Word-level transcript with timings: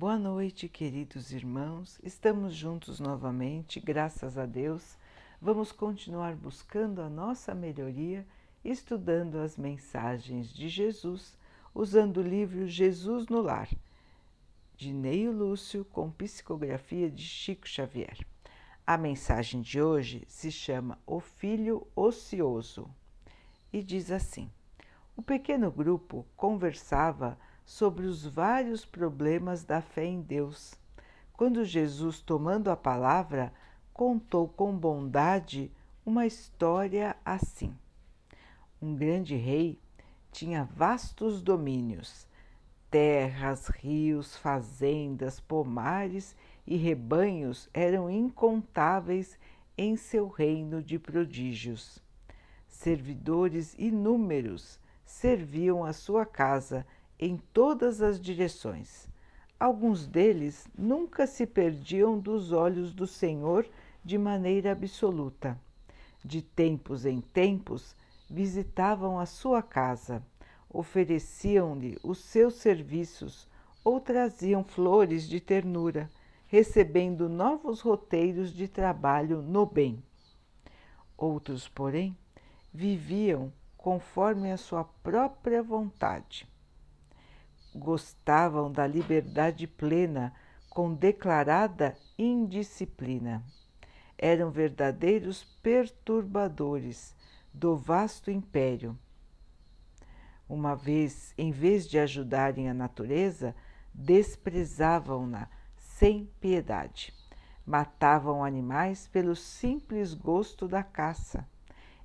Boa 0.00 0.18
noite, 0.18 0.66
queridos 0.66 1.30
irmãos. 1.30 2.00
Estamos 2.02 2.54
juntos 2.54 3.00
novamente, 3.00 3.78
graças 3.78 4.38
a 4.38 4.46
Deus. 4.46 4.96
Vamos 5.38 5.72
continuar 5.72 6.34
buscando 6.34 7.02
a 7.02 7.10
nossa 7.10 7.54
melhoria, 7.54 8.26
estudando 8.64 9.36
as 9.36 9.58
mensagens 9.58 10.54
de 10.54 10.70
Jesus, 10.70 11.36
usando 11.74 12.16
o 12.16 12.22
livro 12.22 12.66
Jesus 12.66 13.26
no 13.26 13.42
Lar, 13.42 13.68
de 14.74 14.90
Neio 14.90 15.32
Lúcio, 15.32 15.84
com 15.84 16.10
psicografia 16.10 17.10
de 17.10 17.22
Chico 17.22 17.68
Xavier. 17.68 18.26
A 18.86 18.96
mensagem 18.96 19.60
de 19.60 19.82
hoje 19.82 20.24
se 20.26 20.50
chama 20.50 20.98
O 21.06 21.20
Filho 21.20 21.86
Ocioso 21.94 22.88
e 23.70 23.82
diz 23.82 24.10
assim: 24.10 24.50
O 25.14 25.20
pequeno 25.20 25.70
grupo 25.70 26.24
conversava 26.38 27.38
sobre 27.70 28.04
os 28.04 28.26
vários 28.26 28.84
problemas 28.84 29.62
da 29.62 29.80
fé 29.80 30.04
em 30.04 30.20
Deus, 30.20 30.74
quando 31.32 31.64
Jesus, 31.64 32.18
tomando 32.20 32.68
a 32.68 32.76
palavra, 32.76 33.52
contou 33.92 34.48
com 34.48 34.76
bondade 34.76 35.70
uma 36.04 36.26
história 36.26 37.14
assim. 37.24 37.72
Um 38.82 38.96
grande 38.96 39.36
rei 39.36 39.78
tinha 40.32 40.64
vastos 40.64 41.40
domínios, 41.40 42.26
terras, 42.90 43.68
rios, 43.68 44.36
fazendas, 44.36 45.38
pomares 45.38 46.34
e 46.66 46.76
rebanhos 46.76 47.70
eram 47.72 48.10
incontáveis 48.10 49.38
em 49.78 49.96
seu 49.96 50.26
reino 50.26 50.82
de 50.82 50.98
prodígios. 50.98 52.02
Servidores 52.66 53.76
inúmeros 53.78 54.80
serviam 55.06 55.84
a 55.84 55.92
sua 55.92 56.26
casa 56.26 56.84
em 57.20 57.36
todas 57.52 58.00
as 58.00 58.18
direções. 58.18 59.06
Alguns 59.58 60.06
deles 60.06 60.66
nunca 60.76 61.26
se 61.26 61.46
perdiam 61.46 62.18
dos 62.18 62.50
olhos 62.50 62.94
do 62.94 63.06
Senhor 63.06 63.68
de 64.02 64.16
maneira 64.16 64.72
absoluta. 64.72 65.60
De 66.24 66.40
tempos 66.40 67.04
em 67.04 67.20
tempos 67.20 67.94
visitavam 68.28 69.20
a 69.20 69.26
sua 69.26 69.62
casa, 69.62 70.24
ofereciam-lhe 70.66 71.98
os 72.02 72.18
seus 72.18 72.54
serviços 72.54 73.46
ou 73.84 74.00
traziam 74.00 74.64
flores 74.64 75.28
de 75.28 75.40
ternura, 75.40 76.08
recebendo 76.46 77.28
novos 77.28 77.82
roteiros 77.82 78.50
de 78.50 78.66
trabalho 78.66 79.42
no 79.42 79.66
bem. 79.66 80.02
Outros, 81.18 81.68
porém, 81.68 82.16
viviam 82.72 83.52
conforme 83.76 84.50
a 84.50 84.56
sua 84.56 84.84
própria 84.84 85.62
vontade 85.62 86.49
gostavam 87.74 88.70
da 88.70 88.86
liberdade 88.86 89.66
plena 89.66 90.32
com 90.68 90.94
declarada 90.94 91.96
indisciplina. 92.18 93.42
Eram 94.16 94.50
verdadeiros 94.50 95.44
perturbadores 95.62 97.14
do 97.52 97.76
vasto 97.76 98.30
império. 98.30 98.98
Uma 100.48 100.74
vez, 100.74 101.32
em 101.38 101.50
vez 101.50 101.88
de 101.88 101.98
ajudarem 101.98 102.68
a 102.68 102.74
natureza, 102.74 103.54
desprezavam-na 103.94 105.48
sem 105.76 106.26
piedade. 106.40 107.14
Matavam 107.64 108.44
animais 108.44 109.06
pelo 109.08 109.36
simples 109.36 110.12
gosto 110.12 110.66
da 110.66 110.82
caça. 110.82 111.48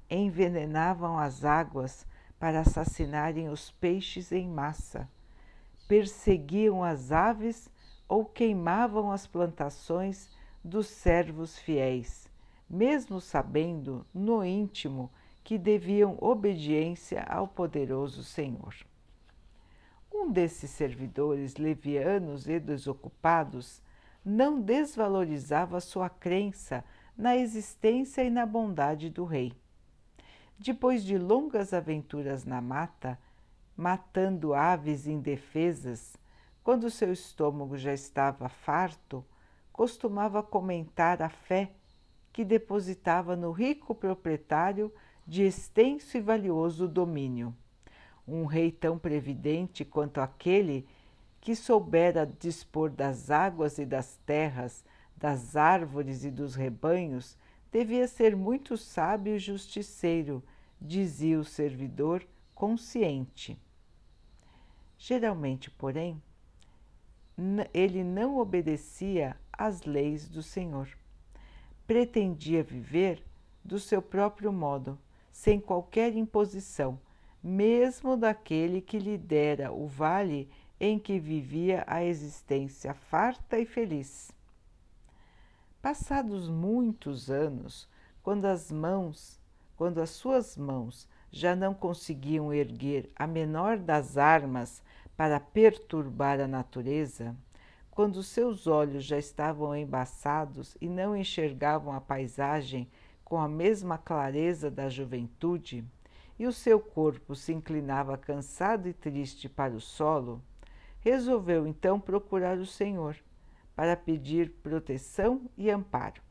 Envenenavam 0.10 1.18
as 1.18 1.44
águas 1.44 2.06
para 2.40 2.62
assassinarem 2.62 3.50
os 3.50 3.72
peixes 3.72 4.32
em 4.32 4.48
massa 4.48 5.10
perseguiam 5.88 6.84
as 6.84 7.12
aves 7.12 7.70
ou 8.08 8.26
queimavam 8.26 9.12
as 9.12 9.26
plantações 9.28 10.30
dos 10.64 10.88
servos 10.88 11.58
fiéis, 11.60 12.30
mesmo 12.70 13.22
sabendo 13.22 14.06
no 14.14 14.44
íntimo 14.44 15.12
que 15.44 15.58
deviam 15.58 16.18
obediência 16.20 17.24
ao 17.24 17.48
poderoso 17.48 18.24
Senhor. 18.24 18.74
Um 20.12 20.32
desses 20.32 20.72
servidores 20.72 21.56
levianos 21.58 22.48
e 22.48 22.60
desocupados 22.60 23.82
não 24.24 24.60
desvalorizava 24.60 25.80
sua 25.80 26.10
crença 26.10 26.84
na 27.16 27.36
existência 27.38 28.24
e 28.24 28.30
na 28.30 28.46
bondade 28.46 29.10
do 29.10 29.24
rei. 29.24 29.54
Depois 30.58 31.04
de 31.04 31.18
longas 31.18 31.74
aventuras 31.74 32.44
na 32.44 32.60
mata, 32.62 33.20
matando 33.76 34.54
aves 34.54 35.06
indefesas, 35.06 36.16
quando 36.64 36.90
seu 36.90 37.12
estômago 37.12 37.78
já 37.78 37.94
estava 37.94 38.50
farto, 38.50 39.24
costumava 39.72 40.42
comentar 40.42 41.22
a 41.22 41.30
fé 41.30 41.72
que 42.32 42.44
depositava 42.44 43.36
no 43.36 43.52
rico 43.52 43.94
proprietário 43.94 44.92
de 45.28 45.44
extenso 45.44 46.18
e 46.18 46.22
valioso 46.22 46.88
domínio. 46.88 47.56
Um 48.28 48.46
rei 48.46 48.72
tão 48.72 48.98
previdente 48.98 49.86
quanto 49.86 50.20
aquele 50.20 50.88
que 51.40 51.56
soubera 51.56 52.26
dispor 52.40 52.90
das 52.90 53.30
águas 53.30 53.78
e 53.78 53.86
das 53.86 54.18
terras, 54.26 54.84
das 55.16 55.56
árvores 55.56 56.24
e 56.24 56.32
dos 56.32 56.56
rebanhos, 56.56 57.38
devia 57.72 58.08
ser 58.08 58.36
muito 58.36 58.78
sábio 58.78 59.36
e 59.36 59.40
justiceiro, 59.40 60.44
dizia 60.82 61.40
o 61.40 61.44
servidor 61.44 62.26
consciente. 62.54 63.60
Geralmente, 64.98 65.70
porém, 65.70 66.22
ele 67.74 68.04
não 68.04 68.38
obedecia 68.38 69.36
às 69.52 69.84
leis 69.84 70.28
do 70.28 70.42
Senhor. 70.42 70.88
Pretendia 71.86 72.64
viver 72.64 73.24
do 73.64 73.80
seu 73.80 74.02
próprio 74.02 74.52
modo, 74.52 74.98
sem 75.32 75.60
qualquer 75.60 76.16
imposição, 76.16 77.00
mesmo 77.44 78.16
daquele 78.16 78.82
que 78.82 78.98
lhe 78.98 79.18
dera 79.18 79.72
o 79.72 79.86
vale 79.86 80.50
em 80.80 80.98
que 80.98 81.20
vivia 81.20 81.84
a 81.88 82.04
existência 82.04 82.94
farta 82.94 83.60
e 83.60 83.66
feliz. 83.66 84.32
Passados 85.82 86.50
muitos 86.50 87.30
anos, 87.30 87.88
quando 88.24 88.46
as 88.46 88.72
mãos, 88.72 89.40
quando 89.78 90.00
as 90.00 90.10
suas 90.10 90.58
mãos 90.58 91.08
já 91.32 91.56
não 91.56 91.74
conseguiam 91.74 92.54
erguer 92.54 93.10
a 93.16 93.26
menor 93.28 93.78
das 93.78 94.18
armas 94.18 94.82
para 95.18 95.40
perturbar 95.40 96.40
a 96.40 96.48
natureza, 96.48 97.36
quando 97.92 98.22
seus 98.22 98.68
olhos 98.68 99.06
já 99.06 99.18
estavam 99.18 99.76
embaçados 99.76 100.76
e 100.82 100.90
não 100.90 101.16
enxergavam 101.16 101.94
a 101.94 102.02
paisagem 102.02 102.90
com 103.24 103.40
a 103.40 103.48
mesma 103.48 103.98
clareza 103.98 104.70
da 104.70 104.90
juventude, 104.90 105.84
e 106.38 106.46
o 106.46 106.52
seu 106.52 106.80
corpo 106.80 107.34
se 107.34 107.54
inclinava 107.54 108.18
cansado 108.18 108.90
e 108.90 108.94
triste 108.94 109.48
para 109.48 109.74
o 109.74 109.80
solo, 109.80 110.42
resolveu 111.00 111.66
então 111.66 112.00
procurar 112.00 112.58
o 112.58 112.66
Senhor 112.66 113.16
para 113.76 113.96
pedir 113.96 114.50
proteção 114.62 115.50
e 115.58 115.70
amparo. 115.70 116.22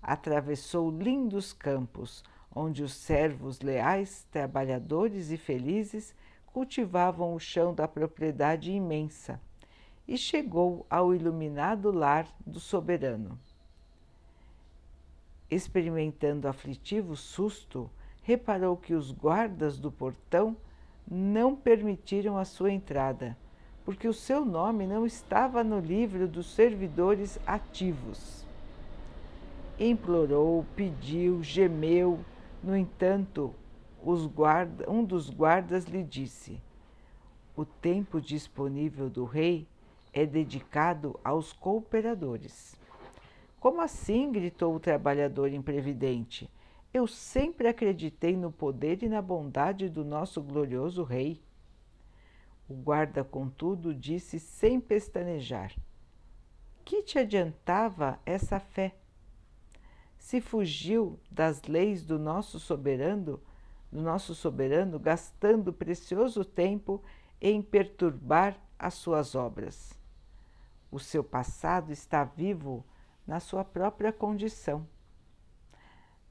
Atravessou 0.00 0.90
lindos 0.90 1.52
campos, 1.52 2.24
onde 2.58 2.82
os 2.82 2.94
servos 2.94 3.60
leais, 3.60 4.26
trabalhadores 4.32 5.30
e 5.30 5.36
felizes 5.36 6.14
cultivavam 6.46 7.34
o 7.34 7.38
chão 7.38 7.74
da 7.74 7.86
propriedade 7.86 8.72
imensa, 8.72 9.38
e 10.08 10.16
chegou 10.16 10.86
ao 10.88 11.14
iluminado 11.14 11.92
lar 11.92 12.26
do 12.46 12.58
soberano. 12.58 13.38
Experimentando 15.50 16.48
aflitivo 16.48 17.14
susto, 17.14 17.90
reparou 18.22 18.74
que 18.74 18.94
os 18.94 19.12
guardas 19.12 19.78
do 19.78 19.92
portão 19.92 20.56
não 21.06 21.54
permitiram 21.54 22.38
a 22.38 22.44
sua 22.46 22.72
entrada, 22.72 23.36
porque 23.84 24.08
o 24.08 24.14
seu 24.14 24.46
nome 24.46 24.86
não 24.86 25.04
estava 25.04 25.62
no 25.62 25.78
livro 25.78 26.26
dos 26.26 26.46
servidores 26.46 27.38
ativos. 27.46 28.46
Implorou, 29.78 30.64
pediu, 30.74 31.42
gemeu, 31.42 32.18
no 32.66 32.76
entanto, 32.76 33.54
guarda, 34.34 34.90
um 34.90 35.04
dos 35.04 35.30
guardas 35.30 35.84
lhe 35.84 36.02
disse: 36.02 36.60
O 37.54 37.64
tempo 37.64 38.20
disponível 38.20 39.08
do 39.08 39.24
rei 39.24 39.68
é 40.12 40.26
dedicado 40.26 41.18
aos 41.22 41.52
cooperadores. 41.52 42.74
Como 43.60 43.80
assim? 43.80 44.32
gritou 44.32 44.74
o 44.74 44.80
trabalhador 44.80 45.52
imprevidente. 45.52 46.50
Eu 46.92 47.06
sempre 47.06 47.68
acreditei 47.68 48.36
no 48.36 48.50
poder 48.50 49.00
e 49.02 49.08
na 49.08 49.22
bondade 49.22 49.88
do 49.88 50.04
nosso 50.04 50.42
glorioso 50.42 51.04
rei. 51.04 51.40
O 52.68 52.74
guarda, 52.74 53.22
contudo, 53.22 53.94
disse 53.94 54.40
sem 54.40 54.80
pestanejar: 54.80 55.72
Que 56.84 57.00
te 57.02 57.16
adiantava 57.16 58.18
essa 58.26 58.58
fé? 58.58 58.96
Se 60.26 60.40
fugiu 60.40 61.20
das 61.30 61.62
leis 61.62 62.04
do 62.04 62.18
nosso 62.18 62.58
soberano, 62.58 63.40
do 63.92 64.02
nosso 64.02 64.34
soberano, 64.34 64.98
gastando 64.98 65.72
precioso 65.72 66.44
tempo 66.44 67.00
em 67.40 67.62
perturbar 67.62 68.58
as 68.76 68.94
suas 68.94 69.36
obras. 69.36 69.96
o 70.90 70.98
seu 70.98 71.22
passado 71.22 71.92
está 71.92 72.24
vivo 72.24 72.84
na 73.24 73.38
sua 73.38 73.64
própria 73.64 74.12
condição. 74.12 74.84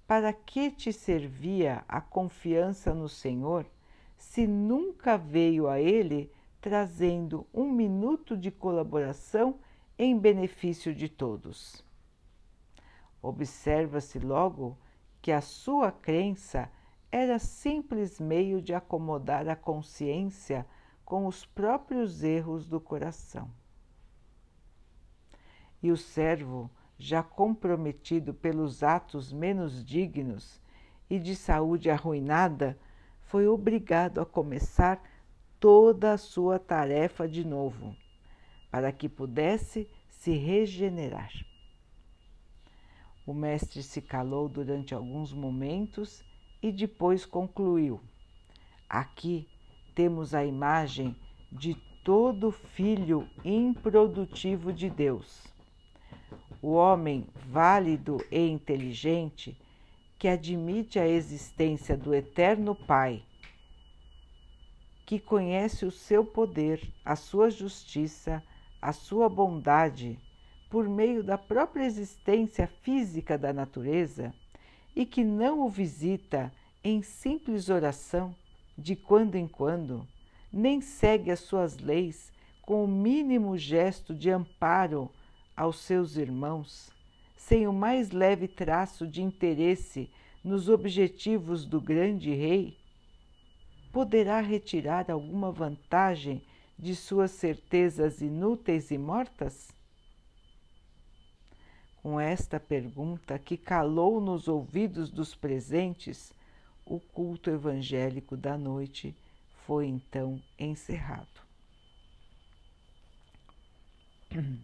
Para 0.06 0.34
que 0.34 0.72
te 0.72 0.92
servia 0.92 1.86
a 1.88 2.02
confiança 2.02 2.94
no 2.94 3.08
Senhor 3.08 3.66
se 4.18 4.46
nunca 4.46 5.18
veio 5.18 5.70
a 5.70 5.80
Ele 5.80 6.30
trazendo 6.60 7.48
um 7.54 7.72
minuto 7.72 8.36
de 8.36 8.52
colaboração 8.52 9.58
em 9.98 10.20
benefício 10.20 10.94
de 10.94 11.08
todos? 11.08 11.85
Observa-se 13.26 14.20
logo 14.20 14.78
que 15.20 15.32
a 15.32 15.42
sua 15.42 15.92
crença 15.92 16.72
era 17.12 17.40
simples 17.40 18.20
meio 18.20 18.62
de 18.62 18.72
acomodar 18.72 19.50
a 19.50 19.56
consciência 19.56 20.64
com 21.04 21.26
os 21.26 21.44
próprios 21.44 22.22
erros 22.22 22.68
do 22.68 22.80
coração. 22.80 23.50
E 25.82 25.92
o 25.92 25.98
servo, 25.98 26.70
já 27.00 27.24
comprometido 27.24 28.32
pelos 28.32 28.84
atos 28.84 29.34
menos 29.34 29.84
dignos 29.84 30.62
e 31.10 31.18
de 31.18 31.36
saúde 31.36 31.90
arruinada, 31.90 32.78
foi 33.22 33.48
obrigado 33.48 34.22
a 34.22 34.26
começar 34.26 35.02
toda 35.60 36.14
a 36.14 36.18
sua 36.20 36.60
tarefa 36.60 37.28
de 37.28 37.44
novo, 37.44 37.96
para 38.70 38.92
que 38.92 39.10
pudesse 39.10 39.90
se 40.10 40.38
regenerar. 40.38 41.32
O 43.26 43.34
mestre 43.34 43.82
se 43.82 44.02
calou 44.02 44.48
durante 44.48 44.94
alguns 44.94 45.34
momentos 45.34 46.24
e 46.62 46.72
depois 46.72 47.26
concluiu: 47.26 48.00
Aqui 48.88 49.48
temos 49.96 50.36
a 50.36 50.46
imagem 50.46 51.16
de 51.52 51.74
todo 52.04 52.52
filho 52.52 53.28
improdutivo 53.44 54.72
de 54.72 54.92
Deus. 54.92 55.48
O 56.62 56.74
homem 56.74 57.26
válido 57.48 58.24
e 58.32 58.48
inteligente 58.48 59.58
que 60.20 60.28
admite 60.28 61.00
a 61.00 61.08
existência 61.08 61.98
do 61.98 62.14
Eterno 62.14 62.76
Pai, 62.76 63.24
que 65.04 65.20
conhece 65.20 65.84
o 65.84 65.92
seu 65.92 66.24
poder, 66.24 66.94
a 67.04 67.16
sua 67.16 67.50
justiça, 67.50 68.44
a 68.80 68.94
sua 68.94 69.28
bondade 69.28 70.20
por 70.76 70.90
meio 70.90 71.24
da 71.24 71.38
própria 71.38 71.86
existência 71.86 72.68
física 72.68 73.38
da 73.38 73.54
natureza 73.54 74.34
e 74.94 75.06
que 75.06 75.24
não 75.24 75.62
o 75.62 75.70
visita 75.70 76.52
em 76.84 77.02
simples 77.02 77.70
oração 77.70 78.36
de 78.78 78.94
quando 78.94 79.36
em 79.36 79.48
quando, 79.48 80.06
nem 80.52 80.82
segue 80.82 81.32
as 81.32 81.40
suas 81.40 81.78
leis 81.78 82.30
com 82.62 82.84
o 82.84 82.88
mínimo 82.90 83.58
gesto 83.58 84.14
de 84.14 84.30
amparo 84.30 85.10
aos 85.56 85.80
seus 85.80 86.18
irmãos, 86.18 86.92
sem 87.38 87.66
o 87.70 87.72
mais 87.72 88.12
leve 88.12 88.46
traço 88.46 89.08
de 89.08 89.24
interesse 89.24 90.10
nos 90.44 90.68
objetivos 90.68 91.66
do 91.66 91.80
grande 91.80 92.34
rei, 92.34 92.78
poderá 93.94 94.42
retirar 94.42 95.10
alguma 95.10 95.54
vantagem 95.54 96.42
de 96.78 96.94
suas 96.98 97.32
certezas 97.32 98.20
inúteis 98.20 98.92
e 98.92 98.98
mortas? 98.98 99.74
Com 102.06 102.20
esta 102.20 102.60
pergunta 102.60 103.40
que 103.40 103.58
calou 103.58 104.22
nos 104.22 104.48
ouvidos 104.48 105.10
dos 105.10 105.34
presentes, 105.34 106.32
o 106.86 107.00
culto 107.00 107.50
evangélico 107.50 108.38
da 108.38 108.56
noite 108.56 109.18
foi 109.66 109.88
então 109.88 110.40
encerrado. 110.60 111.42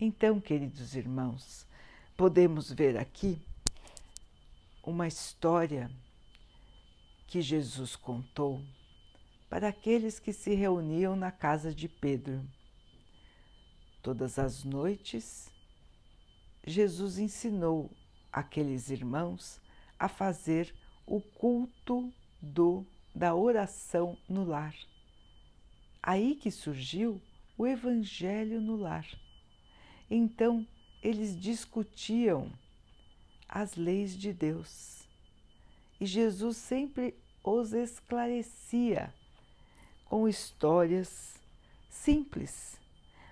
Então, 0.00 0.40
queridos 0.40 0.96
irmãos, 0.96 1.64
podemos 2.16 2.72
ver 2.72 2.98
aqui 2.98 3.40
uma 4.82 5.06
história 5.06 5.88
que 7.28 7.40
Jesus 7.40 7.94
contou 7.94 8.60
para 9.48 9.68
aqueles 9.68 10.18
que 10.18 10.32
se 10.32 10.52
reuniam 10.52 11.14
na 11.14 11.30
casa 11.30 11.72
de 11.72 11.88
Pedro. 11.88 12.44
Todas 14.02 14.36
as 14.38 14.64
noites, 14.64 15.48
Jesus 16.66 17.16
ensinou 17.16 17.90
aqueles 18.32 18.90
irmãos 18.90 19.60
a 19.96 20.08
fazer 20.08 20.74
o 21.06 21.20
culto 21.20 22.12
do 22.42 22.84
da 23.14 23.34
oração 23.34 24.18
no 24.28 24.44
lar. 24.44 24.74
Aí 26.02 26.34
que 26.34 26.50
surgiu 26.50 27.22
o 27.56 27.66
evangelho 27.66 28.60
no 28.60 28.76
lar. 28.76 29.06
Então, 30.10 30.66
eles 31.02 31.38
discutiam 31.40 32.52
as 33.48 33.76
leis 33.76 34.16
de 34.16 34.32
Deus. 34.32 35.08
E 36.00 36.04
Jesus 36.04 36.56
sempre 36.56 37.14
os 37.42 37.72
esclarecia 37.72 39.14
com 40.04 40.28
histórias 40.28 41.40
simples, 41.88 42.78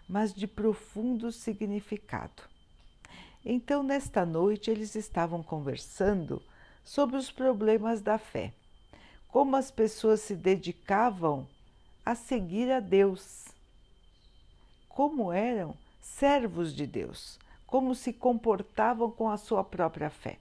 mas 0.09 0.33
de 0.33 0.47
profundo 0.47 1.31
significado. 1.31 2.54
Então, 3.45 3.83
nesta 3.83 4.25
noite, 4.25 4.71
eles 4.71 4.95
estavam 4.95 5.43
conversando 5.43 6.43
sobre 6.83 7.17
os 7.17 7.31
problemas 7.31 8.01
da 8.01 8.17
fé, 8.17 8.55
como 9.29 9.57
as 9.57 9.71
pessoas 9.71 10.21
se 10.21 10.35
dedicavam 10.35 11.47
a 12.07 12.15
seguir 12.15 12.71
a 12.71 12.81
Deus, 12.81 13.49
como 14.89 15.33
eram 15.33 15.77
servos 16.01 16.75
de 16.75 16.87
Deus, 16.87 17.39
como 17.67 17.95
se 17.95 18.13
comportavam 18.13 19.11
com 19.11 19.29
a 19.29 19.37
sua 19.37 19.65
própria 19.65 20.09
fé. 20.09 20.39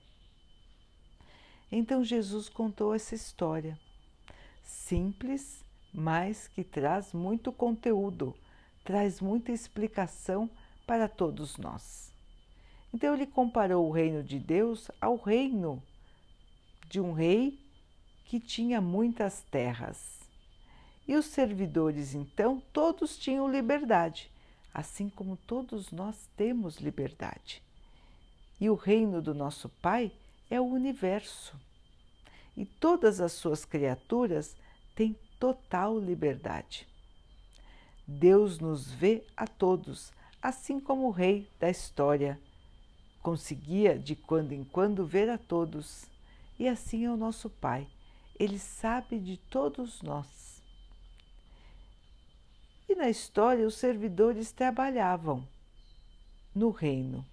Então 1.71 2.03
Jesus 2.03 2.47
contou 2.47 2.93
essa 2.93 3.15
história, 3.15 3.79
simples, 4.63 5.65
mas 5.93 6.47
que 6.47 6.63
traz 6.63 7.11
muito 7.13 7.51
conteúdo, 7.51 8.35
traz 8.83 9.19
muita 9.19 9.51
explicação 9.51 10.49
para 10.85 11.07
todos 11.07 11.57
nós. 11.57 12.12
Então 12.93 13.15
ele 13.15 13.25
comparou 13.25 13.87
o 13.87 13.91
reino 13.91 14.23
de 14.23 14.37
Deus 14.37 14.91
ao 15.01 15.15
reino 15.15 15.81
de 16.87 16.99
um 16.99 17.11
rei 17.11 17.59
que 18.25 18.39
tinha 18.39 18.79
muitas 18.79 19.41
terras. 19.49 20.19
E 21.07 21.15
os 21.15 21.25
servidores, 21.25 22.13
então, 22.13 22.61
todos 22.71 23.17
tinham 23.17 23.51
liberdade, 23.51 24.29
assim 24.73 25.09
como 25.09 25.35
todos 25.35 25.91
nós 25.91 26.29
temos 26.37 26.77
liberdade. 26.77 27.61
E 28.61 28.69
o 28.69 28.75
reino 28.75 29.21
do 29.21 29.33
nosso 29.33 29.67
Pai 29.67 30.11
é 30.49 30.61
o 30.61 30.65
universo. 30.65 31.59
E 32.55 32.63
todas 32.63 33.19
as 33.19 33.33
suas 33.33 33.65
criaturas 33.65 34.55
têm 34.95 35.17
total 35.39 35.99
liberdade. 35.99 36.87
Deus 38.07 38.59
nos 38.59 38.91
vê 38.91 39.25
a 39.35 39.47
todos, 39.47 40.13
assim 40.41 40.79
como 40.79 41.07
o 41.07 41.11
rei 41.11 41.49
da 41.59 41.69
história 41.69 42.39
conseguia 43.23 43.97
de 43.97 44.17
quando 44.17 44.51
em 44.51 44.65
quando 44.65 45.05
ver 45.05 45.29
a 45.29 45.37
todos. 45.37 46.05
E 46.59 46.67
assim 46.67 47.05
é 47.05 47.09
o 47.09 47.17
nosso 47.17 47.49
Pai, 47.49 47.87
ele 48.37 48.59
sabe 48.59 49.17
de 49.17 49.37
todos 49.37 50.01
nós. 50.01 50.61
E 52.87 52.95
na 52.95 53.09
história, 53.09 53.65
os 53.65 53.75
servidores 53.75 54.51
trabalhavam 54.51 55.47
no 56.53 56.69
reino 56.69 57.25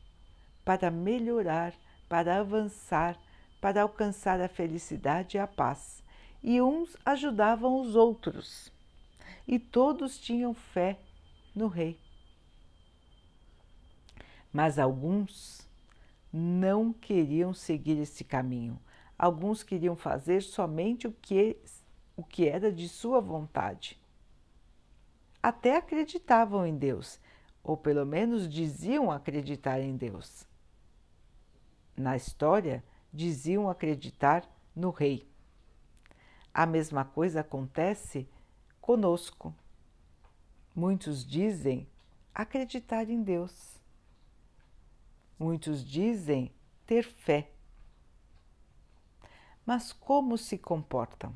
para 0.64 0.90
melhorar, 0.90 1.74
para 2.08 2.38
avançar, 2.38 3.18
para 3.60 3.82
alcançar 3.82 4.40
a 4.40 4.48
felicidade 4.48 5.36
e 5.36 5.40
a 5.40 5.46
paz. 5.46 6.02
E 6.42 6.62
uns 6.62 6.96
ajudavam 7.04 7.80
os 7.80 7.94
outros. 7.94 8.72
E 9.46 9.58
todos 9.58 10.18
tinham 10.18 10.54
fé 10.54 10.98
no 11.54 11.66
rei. 11.66 11.98
Mas 14.52 14.78
alguns 14.78 15.68
não 16.32 16.92
queriam 16.92 17.52
seguir 17.52 17.98
esse 17.98 18.24
caminho. 18.24 18.80
Alguns 19.18 19.62
queriam 19.62 19.96
fazer 19.96 20.42
somente 20.42 21.06
o 21.06 21.12
que, 21.12 21.56
o 22.16 22.22
que 22.22 22.48
era 22.48 22.72
de 22.72 22.88
sua 22.88 23.20
vontade. 23.20 24.00
Até 25.42 25.76
acreditavam 25.76 26.66
em 26.66 26.76
Deus, 26.76 27.18
ou 27.62 27.76
pelo 27.76 28.06
menos 28.06 28.48
diziam 28.48 29.10
acreditar 29.10 29.80
em 29.80 29.96
Deus. 29.96 30.46
Na 31.96 32.16
história, 32.16 32.84
diziam 33.12 33.68
acreditar 33.68 34.44
no 34.74 34.90
Rei. 34.90 35.28
A 36.52 36.64
mesma 36.66 37.04
coisa 37.04 37.40
acontece 37.40 38.28
conosco. 38.80 39.54
Muitos 40.74 41.24
dizem 41.24 41.86
acreditar 42.34 43.08
em 43.10 43.22
Deus 43.22 43.79
Muitos 45.40 45.84
dizem 45.84 46.54
ter 46.86 47.02
fé. 47.02 47.50
Mas 49.66 49.92
como 49.92 50.38
se 50.38 50.56
comportam? 50.56 51.34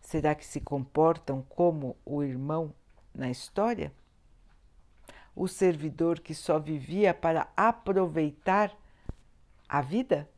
Será 0.00 0.36
que 0.36 0.46
se 0.46 0.60
comportam 0.60 1.42
como 1.42 1.96
o 2.04 2.22
irmão 2.22 2.72
na 3.12 3.28
história? 3.28 3.92
o 5.34 5.48
servidor 5.48 6.20
que 6.20 6.34
só 6.34 6.58
vivia 6.58 7.14
para 7.14 7.48
aproveitar 7.56 8.76
a 9.68 9.80
vida? 9.80 10.28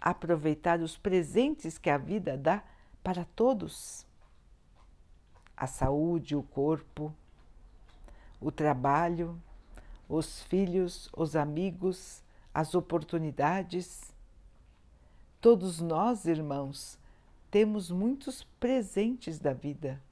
Aproveitar 0.00 0.80
os 0.80 0.96
presentes 0.96 1.78
que 1.78 1.90
a 1.90 1.98
vida 1.98 2.36
dá 2.36 2.64
para 3.02 3.24
todos? 3.24 4.06
A 5.56 5.66
saúde, 5.66 6.34
o 6.34 6.42
corpo, 6.42 7.14
o 8.40 8.50
trabalho, 8.50 9.40
os 10.10 10.42
filhos, 10.42 11.08
os 11.16 11.36
amigos, 11.36 12.20
as 12.52 12.74
oportunidades. 12.74 14.12
Todos 15.40 15.80
nós, 15.80 16.24
irmãos, 16.24 16.98
temos 17.48 17.92
muitos 17.92 18.42
presentes 18.58 19.38
da 19.38 19.52
vida. 19.52 20.02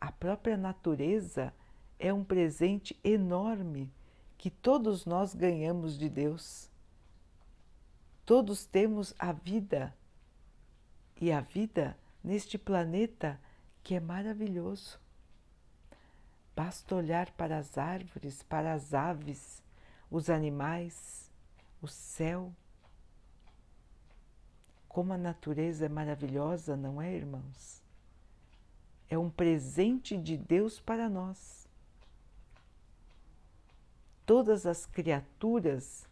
A 0.00 0.10
própria 0.10 0.56
natureza 0.56 1.54
é 2.00 2.12
um 2.12 2.24
presente 2.24 2.98
enorme 3.04 3.92
que 4.36 4.50
todos 4.50 5.06
nós 5.06 5.36
ganhamos 5.36 5.96
de 5.96 6.08
Deus. 6.08 6.68
Todos 8.26 8.66
temos 8.66 9.14
a 9.20 9.30
vida 9.30 9.94
e 11.20 11.30
a 11.30 11.40
vida 11.40 11.96
neste 12.24 12.58
planeta 12.58 13.40
que 13.84 13.94
é 13.94 14.00
maravilhoso. 14.00 14.98
Basta 16.54 16.94
olhar 16.94 17.30
para 17.32 17.58
as 17.58 17.76
árvores, 17.76 18.42
para 18.44 18.72
as 18.74 18.94
aves, 18.94 19.62
os 20.10 20.30
animais, 20.30 21.30
o 21.82 21.88
céu. 21.88 22.52
Como 24.88 25.12
a 25.12 25.18
natureza 25.18 25.86
é 25.86 25.88
maravilhosa, 25.88 26.76
não 26.76 27.02
é, 27.02 27.12
irmãos? 27.12 27.82
É 29.08 29.18
um 29.18 29.28
presente 29.28 30.16
de 30.16 30.36
Deus 30.36 30.78
para 30.78 31.08
nós. 31.08 31.68
Todas 34.24 34.64
as 34.64 34.86
criaturas 34.86 36.08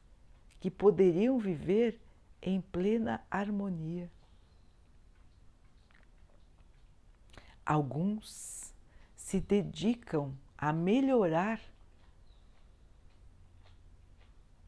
que 0.60 0.70
poderiam 0.70 1.38
viver 1.38 2.00
em 2.42 2.60
plena 2.60 3.24
harmonia. 3.30 4.10
Alguns 7.64 8.71
se 9.32 9.40
dedicam 9.40 10.36
a 10.58 10.74
melhorar 10.74 11.58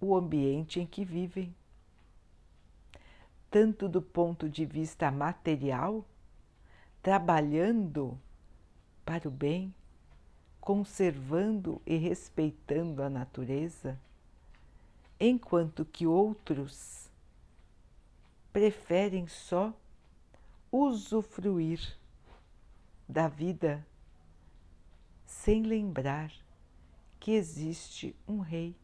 o 0.01 0.17
ambiente 0.17 0.81
em 0.81 0.87
que 0.87 1.05
vivem, 1.05 1.55
tanto 3.51 3.87
do 3.91 4.01
ponto 4.01 4.49
de 4.49 4.65
vista 4.65 5.11
material, 5.11 6.03
trabalhando 7.03 8.19
para 9.05 9.29
o 9.29 9.31
bem, 9.31 9.75
conservando 10.63 11.83
e 11.85 11.99
respeitando 11.99 13.03
a 13.03 13.11
natureza, 13.11 14.01
enquanto 15.21 15.85
que 15.85 16.07
outros 16.07 17.11
preferem 18.51 19.29
só 19.29 19.75
usufruir 20.73 21.99
da 23.07 23.29
vida 23.29 23.87
sem 25.25 25.63
lembrar 25.63 26.33
que 27.19 27.33
existe 27.33 28.15
um 28.29 28.41
Rei, 28.41 28.77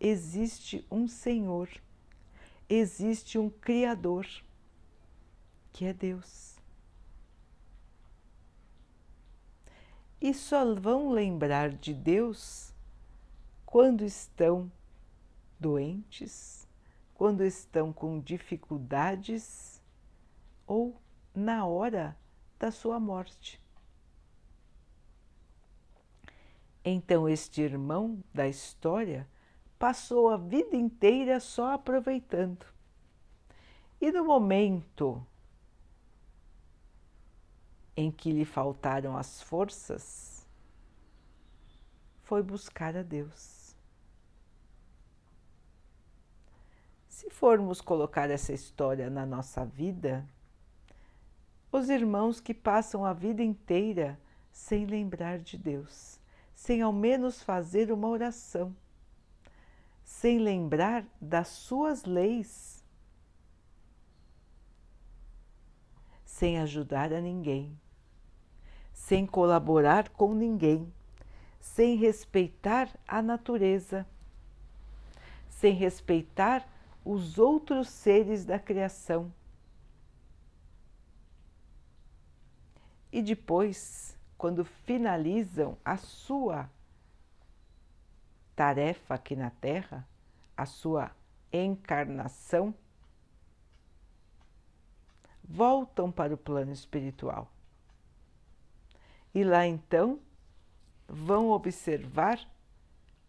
existe 0.00 0.86
um 0.90 1.06
Senhor, 1.06 1.68
existe 2.68 3.38
um 3.38 3.50
Criador, 3.50 4.26
que 5.72 5.84
é 5.84 5.92
Deus. 5.92 6.56
E 10.20 10.32
só 10.32 10.74
vão 10.74 11.10
lembrar 11.10 11.70
de 11.70 11.92
Deus 11.92 12.74
quando 13.66 14.02
estão 14.02 14.72
doentes, 15.60 16.66
quando 17.12 17.44
estão 17.44 17.92
com 17.92 18.18
dificuldades 18.20 19.82
ou 20.66 21.00
na 21.34 21.66
hora 21.66 22.16
da 22.58 22.70
sua 22.70 22.98
morte. 22.98 23.60
Então, 26.88 27.28
este 27.28 27.62
irmão 27.62 28.22
da 28.32 28.46
história 28.46 29.28
passou 29.76 30.30
a 30.30 30.36
vida 30.36 30.76
inteira 30.76 31.40
só 31.40 31.72
aproveitando. 31.72 32.64
E 34.00 34.12
no 34.12 34.24
momento 34.24 35.26
em 37.96 38.08
que 38.08 38.30
lhe 38.30 38.44
faltaram 38.44 39.16
as 39.16 39.42
forças, 39.42 40.46
foi 42.22 42.40
buscar 42.40 42.96
a 42.96 43.02
Deus. 43.02 43.74
Se 47.08 47.28
formos 47.30 47.80
colocar 47.80 48.30
essa 48.30 48.52
história 48.52 49.10
na 49.10 49.26
nossa 49.26 49.64
vida, 49.64 50.24
os 51.72 51.88
irmãos 51.88 52.38
que 52.38 52.54
passam 52.54 53.04
a 53.04 53.12
vida 53.12 53.42
inteira 53.42 54.16
sem 54.52 54.86
lembrar 54.86 55.40
de 55.40 55.58
Deus, 55.58 56.15
sem 56.66 56.82
ao 56.82 56.92
menos 56.92 57.40
fazer 57.40 57.92
uma 57.92 58.08
oração, 58.08 58.74
sem 60.02 60.40
lembrar 60.40 61.06
das 61.20 61.46
suas 61.46 62.04
leis, 62.04 62.84
sem 66.24 66.58
ajudar 66.58 67.12
a 67.12 67.20
ninguém, 67.20 67.78
sem 68.92 69.24
colaborar 69.24 70.08
com 70.08 70.34
ninguém, 70.34 70.92
sem 71.60 71.94
respeitar 71.94 72.90
a 73.06 73.22
natureza, 73.22 74.04
sem 75.48 75.72
respeitar 75.72 76.68
os 77.04 77.38
outros 77.38 77.88
seres 77.88 78.44
da 78.44 78.58
criação. 78.58 79.32
E 83.12 83.22
depois, 83.22 84.15
quando 84.36 84.64
finalizam 84.64 85.76
a 85.84 85.96
sua 85.96 86.70
tarefa 88.54 89.14
aqui 89.14 89.36
na 89.36 89.50
Terra, 89.50 90.06
a 90.56 90.66
sua 90.66 91.10
encarnação, 91.52 92.74
voltam 95.42 96.10
para 96.10 96.34
o 96.34 96.38
plano 96.38 96.72
espiritual. 96.72 97.50
E 99.34 99.44
lá 99.44 99.66
então 99.66 100.18
vão 101.06 101.50
observar 101.50 102.40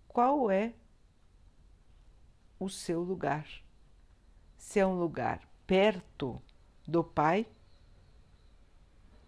qual 0.08 0.50
é 0.50 0.74
o 2.60 2.70
seu 2.70 3.02
lugar. 3.02 3.46
Se 4.58 4.80
é 4.80 4.86
um 4.86 4.98
lugar 4.98 5.42
perto 5.68 6.42
do 6.88 7.04
Pai 7.04 7.46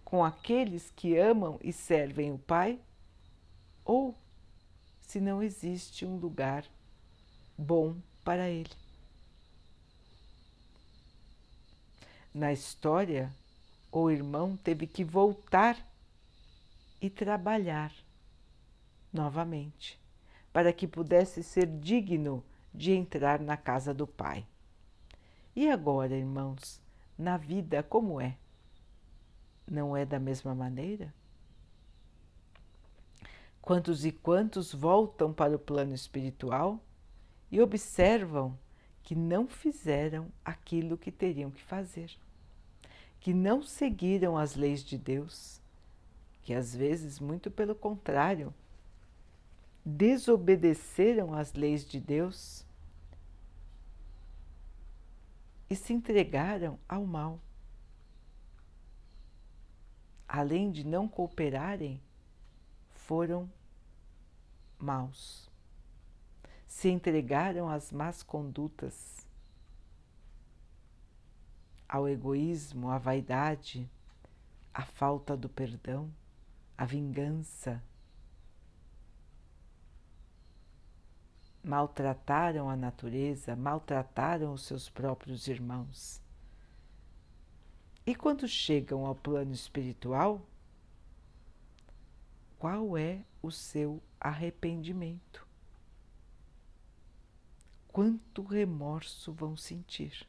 com 0.09 0.25
aqueles 0.25 0.91
que 0.95 1.15
amam 1.17 1.59
e 1.63 1.71
servem 1.71 2.31
o 2.31 2.39
Pai, 2.39 2.79
ou 3.85 4.15
se 5.03 5.19
não 5.21 5.41
existe 5.41 6.03
um 6.03 6.17
lugar 6.17 6.65
bom 7.55 7.95
para 8.23 8.49
ele. 8.49 8.71
Na 12.33 12.51
história, 12.51 13.31
o 13.91 14.09
irmão 14.09 14.57
teve 14.57 14.87
que 14.87 15.03
voltar 15.03 15.77
e 16.99 17.07
trabalhar 17.07 17.93
novamente, 19.13 19.99
para 20.51 20.73
que 20.73 20.87
pudesse 20.87 21.43
ser 21.43 21.67
digno 21.67 22.43
de 22.73 22.93
entrar 22.93 23.39
na 23.39 23.55
casa 23.55 23.93
do 23.93 24.07
Pai. 24.07 24.43
E 25.55 25.69
agora, 25.69 26.15
irmãos, 26.15 26.81
na 27.15 27.37
vida 27.37 27.83
como 27.83 28.19
é? 28.19 28.35
Não 29.69 29.95
é 29.95 30.05
da 30.05 30.19
mesma 30.19 30.53
maneira? 30.55 31.13
Quantos 33.61 34.05
e 34.05 34.11
quantos 34.11 34.73
voltam 34.73 35.31
para 35.31 35.55
o 35.55 35.59
plano 35.59 35.93
espiritual 35.93 36.79
e 37.51 37.61
observam 37.61 38.57
que 39.03 39.15
não 39.15 39.47
fizeram 39.47 40.31
aquilo 40.43 40.97
que 40.97 41.11
teriam 41.11 41.51
que 41.51 41.61
fazer, 41.63 42.11
que 43.19 43.33
não 43.33 43.61
seguiram 43.61 44.37
as 44.37 44.55
leis 44.55 44.83
de 44.83 44.97
Deus, 44.97 45.61
que 46.41 46.53
às 46.53 46.75
vezes, 46.75 47.19
muito 47.19 47.51
pelo 47.51 47.75
contrário, 47.75 48.53
desobedeceram 49.85 51.33
às 51.33 51.53
leis 51.53 51.85
de 51.85 51.99
Deus 51.99 52.65
e 55.69 55.75
se 55.75 55.93
entregaram 55.93 56.79
ao 56.87 57.05
mal 57.05 57.39
além 60.29 60.71
de 60.71 60.85
não 60.85 61.07
cooperarem, 61.07 61.99
foram 62.91 63.51
maus. 64.77 65.49
Se 66.67 66.87
entregaram 66.87 67.67
às 67.67 67.91
más 67.91 68.21
condutas, 68.21 69.25
ao 71.87 72.07
egoísmo, 72.07 72.91
à 72.91 72.99
vaidade, 72.99 73.89
à 74.71 74.85
falta 74.85 75.35
do 75.35 75.49
perdão, 75.49 76.13
à 76.77 76.85
vingança. 76.85 77.81
Maltrataram 81.63 82.69
a 82.69 82.75
natureza, 82.75 83.55
maltrataram 83.55 84.53
os 84.53 84.63
seus 84.63 84.87
próprios 84.87 85.47
irmãos. 85.47 86.21
E 88.09 88.15
quando 88.15 88.47
chegam 88.47 89.05
ao 89.05 89.13
plano 89.13 89.53
espiritual, 89.53 90.41
qual 92.57 92.97
é 92.97 93.23
o 93.39 93.51
seu 93.51 94.01
arrependimento? 94.19 95.47
Quanto 97.89 98.41
remorso 98.41 99.31
vão 99.31 99.55
sentir? 99.55 100.27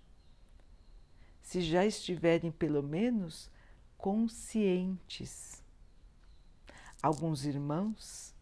Se 1.40 1.62
já 1.62 1.86
estiverem 1.86 2.52
pelo 2.52 2.82
menos 2.82 3.50
conscientes. 3.96 5.64
Alguns 7.02 7.46
irmãos, 7.46 8.34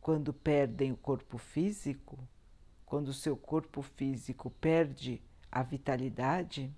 quando 0.00 0.32
perdem 0.32 0.90
o 0.90 0.96
corpo 0.96 1.38
físico, 1.38 2.18
quando 2.84 3.10
o 3.10 3.14
seu 3.14 3.36
corpo 3.36 3.80
físico 3.80 4.50
perde 4.50 5.22
a 5.52 5.62
vitalidade, 5.62 6.74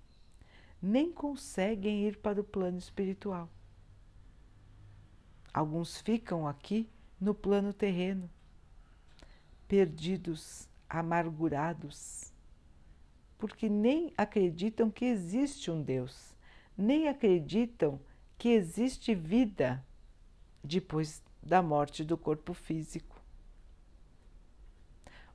nem 0.81 1.13
conseguem 1.13 2.07
ir 2.07 2.19
para 2.19 2.41
o 2.41 2.45
plano 2.45 2.79
espiritual. 2.79 3.49
Alguns 5.53 6.01
ficam 6.01 6.47
aqui 6.47 6.89
no 7.21 7.35
plano 7.35 7.73
terreno, 7.73 8.31
perdidos, 9.67 10.69
amargurados, 10.89 12.33
porque 13.39 13.69
nem 13.69 14.13
acreditam 14.17 14.91
que 14.91 15.05
existe 15.05 15.71
um 15.71 15.83
Deus, 15.83 16.37
nem 16.77 17.09
acreditam 17.09 17.99
que 18.39 18.51
existe 18.51 19.15
vida 19.15 19.85
depois 20.63 21.23
da 21.43 21.63
morte 21.63 22.05
do 22.05 22.19
corpo 22.19 22.53
físico. 22.53 23.17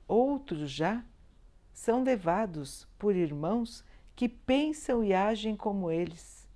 Outros 0.06 0.70
já 0.70 1.04
são 1.72 2.02
levados 2.02 2.86
por 2.98 3.16
irmãos 3.16 3.84
que 4.22 4.28
pensam 4.28 5.02
e 5.02 5.12
agem 5.12 5.56
como 5.56 5.90
eles, 5.90 6.48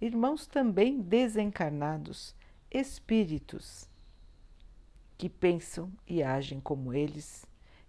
irmãos 0.00 0.48
também 0.48 1.00
desencarnados, 1.00 2.34
espíritos 2.68 3.88
que 5.16 5.28
pensam 5.28 5.92
e 6.08 6.24
agem 6.24 6.58
como 6.58 6.92
eles, 6.92 7.46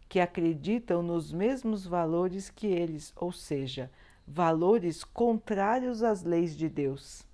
que 0.07 0.19
acreditam 0.19 1.01
nos 1.01 1.33
mesmos 1.33 1.87
valores 1.87 2.51
que 2.51 2.67
eles, 2.67 3.11
ou 3.15 3.31
seja, 3.31 3.89
valores 4.27 5.03
contrários 5.03 6.03
às 6.03 6.21
leis 6.21 6.55
de 6.55 6.69
Deus. 6.69 7.25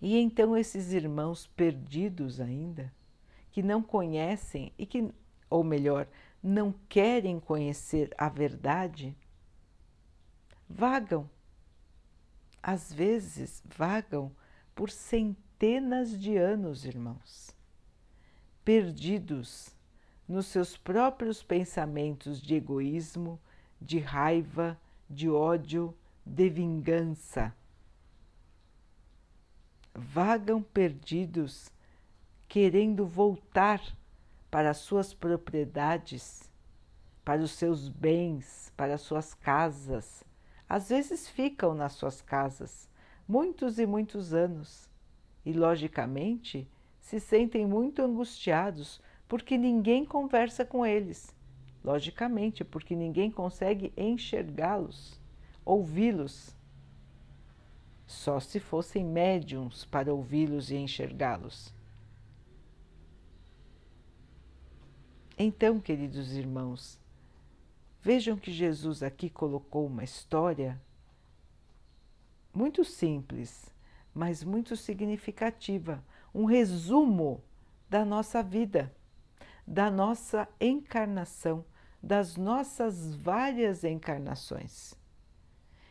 E 0.00 0.16
então 0.18 0.56
esses 0.56 0.92
irmãos 0.92 1.48
perdidos 1.48 2.40
ainda, 2.40 2.94
que 3.50 3.60
não 3.60 3.82
conhecem 3.82 4.72
e 4.78 4.86
que, 4.86 5.12
ou 5.50 5.64
melhor, 5.64 6.06
não 6.42 6.72
querem 6.88 7.40
conhecer 7.40 8.14
a 8.16 8.28
verdade, 8.28 9.16
vagam. 10.68 11.28
Às 12.62 12.92
vezes 12.92 13.62
vagam 13.64 14.34
por 14.74 14.90
centenas 14.90 16.18
de 16.18 16.36
anos, 16.36 16.84
irmãos, 16.84 17.50
perdidos 18.64 19.74
nos 20.28 20.46
seus 20.46 20.76
próprios 20.76 21.42
pensamentos 21.42 22.42
de 22.42 22.56
egoísmo, 22.56 23.40
de 23.80 23.98
raiva, 23.98 24.78
de 25.08 25.30
ódio, 25.30 25.96
de 26.24 26.48
vingança. 26.48 27.54
Vagam 29.94 30.62
perdidos, 30.62 31.70
querendo 32.48 33.06
voltar 33.06 33.80
para 34.50 34.70
as 34.70 34.78
suas 34.78 35.12
propriedades, 35.12 36.50
para 37.24 37.42
os 37.42 37.52
seus 37.52 37.88
bens, 37.88 38.72
para 38.76 38.94
as 38.94 39.00
suas 39.00 39.34
casas. 39.34 40.24
Às 40.68 40.88
vezes 40.88 41.28
ficam 41.28 41.74
nas 41.74 41.92
suas 41.92 42.20
casas 42.20 42.88
muitos 43.28 43.78
e 43.78 43.86
muitos 43.86 44.32
anos 44.32 44.88
e, 45.44 45.52
logicamente, 45.52 46.68
se 47.00 47.20
sentem 47.20 47.66
muito 47.66 48.02
angustiados 48.02 49.00
porque 49.28 49.56
ninguém 49.58 50.04
conversa 50.04 50.64
com 50.64 50.84
eles 50.86 51.34
logicamente, 51.86 52.64
porque 52.64 52.96
ninguém 52.96 53.30
consegue 53.30 53.92
enxergá-los, 53.96 55.20
ouvi-los. 55.64 56.54
Só 58.04 58.40
se 58.40 58.58
fossem 58.58 59.04
médiums 59.04 59.84
para 59.84 60.12
ouvi-los 60.12 60.72
e 60.72 60.76
enxergá-los. 60.76 61.72
Então, 65.38 65.80
queridos 65.80 66.32
irmãos, 66.32 66.98
vejam 68.00 68.36
que 68.36 68.50
Jesus 68.50 69.02
aqui 69.02 69.28
colocou 69.28 69.86
uma 69.86 70.04
história 70.04 70.80
muito 72.54 72.84
simples, 72.84 73.66
mas 74.14 74.42
muito 74.42 74.76
significativa, 74.76 76.02
um 76.34 76.44
resumo 76.44 77.42
da 77.88 78.04
nossa 78.04 78.42
vida, 78.42 78.94
da 79.66 79.90
nossa 79.90 80.48
encarnação 80.60 81.64
das 82.06 82.36
nossas 82.36 83.16
várias 83.16 83.82
encarnações. 83.82 84.94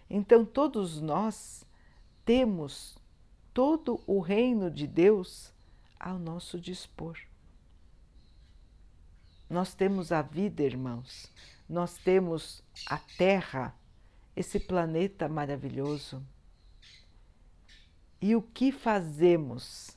Então, 0.09 0.45
todos 0.45 1.01
nós 1.01 1.65
temos 2.23 2.97
todo 3.53 4.01
o 4.07 4.21
reino 4.21 4.71
de 4.71 4.87
Deus 4.87 5.53
ao 5.99 6.17
nosso 6.17 6.57
dispor. 6.57 7.17
Nós 9.49 9.75
temos 9.75 10.11
a 10.11 10.21
vida, 10.21 10.63
irmãos, 10.63 11.31
nós 11.69 11.97
temos 11.97 12.63
a 12.87 12.97
Terra, 12.97 13.75
esse 14.35 14.59
planeta 14.59 15.29
maravilhoso. 15.29 16.25
E 18.19 18.35
o 18.35 18.41
que 18.41 18.71
fazemos? 18.71 19.95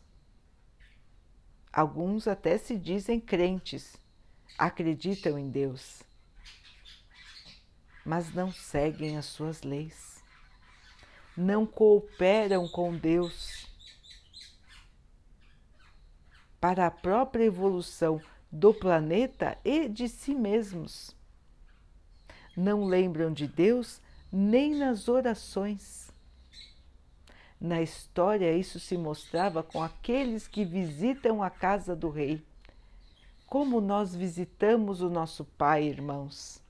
Alguns 1.72 2.28
até 2.28 2.58
se 2.58 2.76
dizem 2.76 3.18
crentes, 3.20 3.96
acreditam 4.58 5.38
em 5.38 5.48
Deus, 5.48 6.02
mas 8.04 8.34
não 8.34 8.52
seguem 8.52 9.16
as 9.16 9.26
suas 9.26 9.62
leis, 9.62 10.22
não 11.36 11.66
cooperam 11.66 12.68
com 12.68 12.96
Deus 12.96 13.66
para 16.60 16.86
a 16.86 16.90
própria 16.90 17.44
evolução 17.44 18.20
do 18.50 18.72
planeta 18.72 19.56
e 19.64 19.88
de 19.88 20.08
si 20.08 20.34
mesmos. 20.34 21.14
Não 22.56 22.84
lembram 22.84 23.32
de 23.32 23.46
Deus 23.46 24.00
nem 24.32 24.74
nas 24.74 25.08
orações. 25.08 26.10
Na 27.60 27.82
história, 27.82 28.56
isso 28.56 28.78
se 28.78 28.96
mostrava 28.96 29.62
com 29.62 29.82
aqueles 29.82 30.46
que 30.46 30.64
visitam 30.64 31.42
a 31.42 31.50
casa 31.50 31.94
do 31.94 32.08
rei. 32.08 32.44
Como 33.46 33.80
nós 33.80 34.14
visitamos 34.14 35.00
o 35.00 35.08
nosso 35.08 35.44
Pai, 35.44 35.84
irmãos 35.84 36.62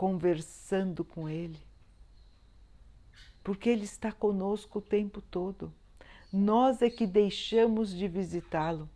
conversando 0.00 1.04
com 1.04 1.28
Ele. 1.28 1.58
Porque 3.44 3.68
Ele 3.68 3.84
está 3.84 4.10
conosco 4.10 4.78
o 4.78 4.82
tempo 4.82 5.20
todo. 5.20 5.70
Nós 6.32 6.80
é 6.80 6.88
que 6.88 7.06
deixamos 7.06 7.94
de 7.94 8.08
visitá-lo. 8.08 8.88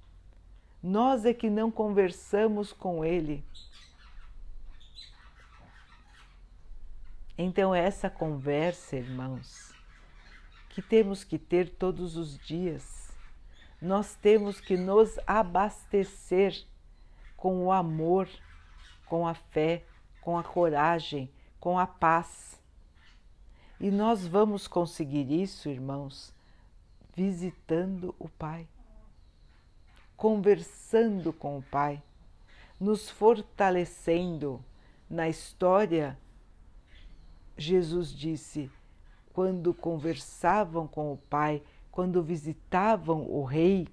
Nós 0.86 1.24
é 1.24 1.32
que 1.32 1.48
não 1.48 1.70
conversamos 1.70 2.70
com 2.70 3.02
Ele. 3.02 3.42
Então, 7.38 7.74
essa 7.74 8.10
conversa, 8.10 8.94
irmãos, 8.94 9.72
que 10.68 10.82
temos 10.82 11.24
que 11.24 11.38
ter 11.38 11.70
todos 11.70 12.18
os 12.18 12.36
dias, 12.36 13.16
nós 13.80 14.14
temos 14.14 14.60
que 14.60 14.76
nos 14.76 15.18
abastecer 15.26 16.66
com 17.34 17.64
o 17.64 17.72
amor, 17.72 18.28
com 19.06 19.26
a 19.26 19.32
fé, 19.32 19.86
com 20.20 20.36
a 20.36 20.44
coragem, 20.44 21.32
com 21.58 21.78
a 21.78 21.86
paz. 21.86 22.60
E 23.80 23.90
nós 23.90 24.26
vamos 24.26 24.68
conseguir 24.68 25.32
isso, 25.32 25.70
irmãos, 25.70 26.30
visitando 27.16 28.14
o 28.18 28.28
Pai, 28.28 28.68
conversando 30.24 31.34
com 31.34 31.58
o 31.58 31.62
Pai, 31.62 32.02
nos 32.80 33.10
fortalecendo. 33.10 34.64
Na 35.10 35.28
história, 35.28 36.18
Jesus 37.58 38.10
disse: 38.10 38.70
quando 39.34 39.74
conversavam 39.74 40.86
com 40.88 41.12
o 41.12 41.18
Pai, 41.18 41.62
quando 41.92 42.22
visitavam 42.22 43.30
o 43.30 43.44
Rei, 43.44 43.86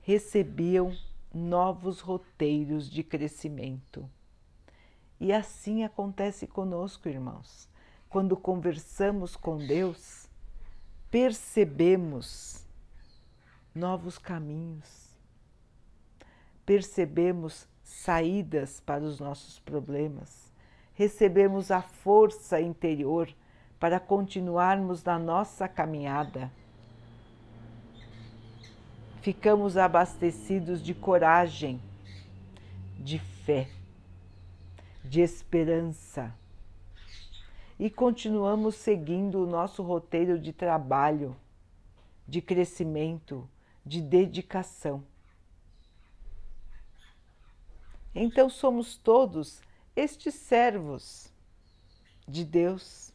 recebiam 0.00 0.92
novos 1.32 2.00
roteiros 2.00 2.90
de 2.90 3.04
crescimento. 3.04 4.10
E 5.20 5.32
assim 5.32 5.84
acontece 5.84 6.44
conosco, 6.44 7.08
irmãos. 7.08 7.68
Quando 8.08 8.36
conversamos 8.36 9.36
com 9.36 9.58
Deus, 9.58 10.28
percebemos 11.08 12.61
novos 13.74 14.18
caminhos, 14.18 15.16
percebemos 16.64 17.66
saídas 17.82 18.80
para 18.80 19.02
os 19.02 19.18
nossos 19.18 19.58
problemas, 19.60 20.52
recebemos 20.94 21.70
a 21.70 21.80
força 21.80 22.60
interior 22.60 23.28
para 23.80 23.98
continuarmos 23.98 25.02
na 25.02 25.18
nossa 25.18 25.66
caminhada. 25.66 26.52
Ficamos 29.20 29.76
abastecidos 29.76 30.82
de 30.82 30.94
coragem, 30.94 31.80
de 32.98 33.18
fé, 33.18 33.68
de 35.04 35.20
esperança. 35.20 36.34
E 37.78 37.90
continuamos 37.90 38.76
seguindo 38.76 39.42
o 39.42 39.46
nosso 39.46 39.82
roteiro 39.82 40.38
de 40.38 40.52
trabalho, 40.52 41.34
de 42.26 42.40
crescimento, 42.40 43.48
de 43.84 44.00
dedicação. 44.00 45.04
Então 48.14 48.48
somos 48.50 48.96
todos 48.96 49.60
estes 49.96 50.34
servos 50.34 51.32
de 52.28 52.44
Deus. 52.44 53.12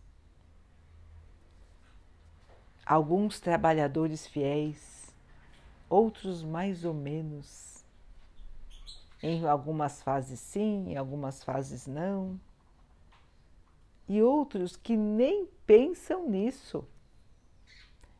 Alguns 2.86 3.39
trabalhadores 3.39 4.25
fiéis, 4.25 5.13
outros 5.89 6.43
mais 6.43 6.84
ou 6.84 6.93
menos. 6.93 7.86
Em 9.21 9.45
algumas 9.47 10.01
fases 10.01 10.39
sim, 10.39 10.91
em 10.91 10.97
algumas 10.97 11.43
fases 11.43 11.88
não 11.88 12.39
e 14.08 14.21
outros 14.21 14.75
que 14.75 14.95
nem 14.95 15.47
pensam 15.65 16.30
nisso. 16.30 16.88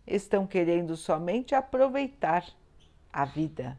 Estão 0.08 0.48
querendo 0.48 0.96
somente 0.96 1.54
aproveitar 1.54 2.48
a 3.12 3.26
vida, 3.26 3.78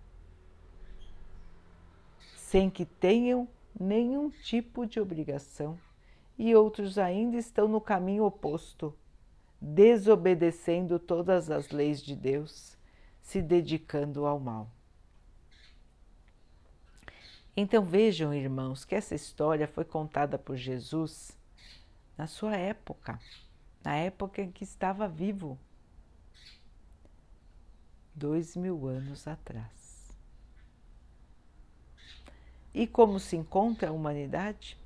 sem 2.36 2.68
que 2.68 2.84
tenham 2.84 3.48
nenhum 3.78 4.28
tipo 4.28 4.84
de 4.84 5.00
obrigação, 5.00 5.78
e 6.36 6.54
outros 6.54 6.98
ainda 6.98 7.36
estão 7.36 7.66
no 7.66 7.80
caminho 7.80 8.24
oposto, 8.24 8.94
desobedecendo 9.60 10.98
todas 10.98 11.50
as 11.50 11.70
leis 11.70 12.02
de 12.02 12.14
Deus, 12.14 12.76
se 13.20 13.40
dedicando 13.40 14.26
ao 14.26 14.38
mal. 14.38 14.70
Então 17.56 17.84
vejam, 17.84 18.32
irmãos, 18.32 18.84
que 18.84 18.94
essa 18.94 19.14
história 19.14 19.66
foi 19.66 19.84
contada 19.84 20.38
por 20.38 20.56
Jesus 20.56 21.36
na 22.16 22.26
sua 22.26 22.56
época, 22.56 23.18
na 23.84 23.96
época 23.96 24.42
em 24.42 24.52
que 24.52 24.62
estava 24.62 25.08
vivo, 25.08 25.58
dois 28.18 28.56
mil 28.56 28.86
anos 28.86 29.26
atrás. 29.26 30.14
E 32.74 32.86
como 32.86 33.18
se 33.18 33.36
encontra 33.36 33.88
a 33.88 33.92
humanidade? 33.92 34.76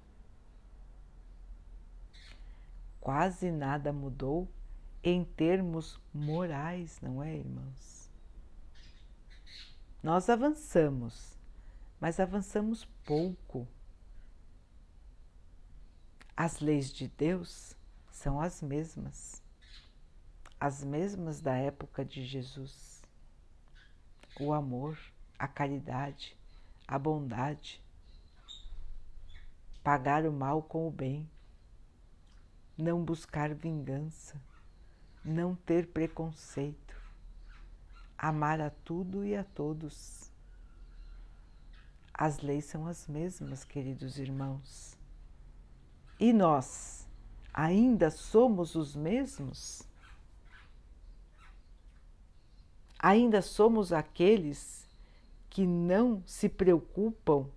Quase 3.00 3.50
nada 3.50 3.92
mudou 3.92 4.48
em 5.02 5.24
termos 5.24 6.00
morais, 6.14 7.00
não 7.00 7.22
é, 7.22 7.34
irmãos? 7.34 8.10
Nós 10.02 10.28
avançamos, 10.28 11.36
mas 12.00 12.20
avançamos 12.20 12.84
pouco 13.04 13.66
as 16.36 16.58
leis 16.60 16.92
de 16.92 17.06
Deus 17.06 17.76
são 18.10 18.40
as 18.40 18.62
mesmas, 18.62 19.42
as 20.58 20.82
mesmas 20.82 21.40
da 21.40 21.54
época 21.54 22.04
de 22.04 22.24
Jesus. 22.24 22.91
O 24.40 24.52
amor, 24.52 24.98
a 25.38 25.46
caridade, 25.46 26.36
a 26.88 26.98
bondade, 26.98 27.82
pagar 29.82 30.24
o 30.24 30.32
mal 30.32 30.62
com 30.62 30.88
o 30.88 30.90
bem, 30.90 31.28
não 32.76 33.04
buscar 33.04 33.54
vingança, 33.54 34.40
não 35.24 35.54
ter 35.54 35.86
preconceito, 35.88 36.96
amar 38.16 38.60
a 38.60 38.70
tudo 38.70 39.24
e 39.24 39.36
a 39.36 39.44
todos. 39.44 40.30
As 42.14 42.40
leis 42.40 42.64
são 42.64 42.86
as 42.86 43.06
mesmas, 43.06 43.64
queridos 43.64 44.18
irmãos. 44.18 44.96
E 46.18 46.32
nós 46.32 47.06
ainda 47.52 48.10
somos 48.10 48.74
os 48.74 48.94
mesmos? 48.94 49.82
Ainda 53.02 53.42
somos 53.42 53.92
aqueles 53.92 54.88
que 55.50 55.66
não 55.66 56.22
se 56.24 56.48
preocupam 56.48 57.50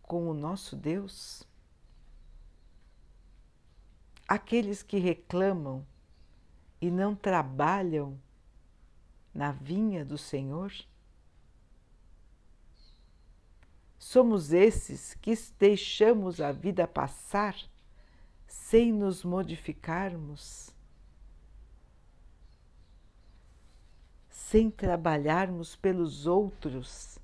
com 0.00 0.26
o 0.26 0.32
nosso 0.32 0.74
Deus? 0.74 1.46
Aqueles 4.26 4.82
que 4.82 4.98
reclamam 4.98 5.86
e 6.80 6.90
não 6.90 7.14
trabalham 7.14 8.18
na 9.34 9.52
vinha 9.52 10.02
do 10.02 10.16
Senhor? 10.16 10.72
Somos 13.98 14.50
esses 14.50 15.12
que 15.12 15.34
deixamos 15.58 16.40
a 16.40 16.52
vida 16.52 16.88
passar 16.88 17.54
sem 18.46 18.92
nos 18.92 19.22
modificarmos, 19.22 20.74
sem 24.50 24.68
trabalharmos 24.68 25.76
pelos 25.76 26.26
outros, 26.26 27.20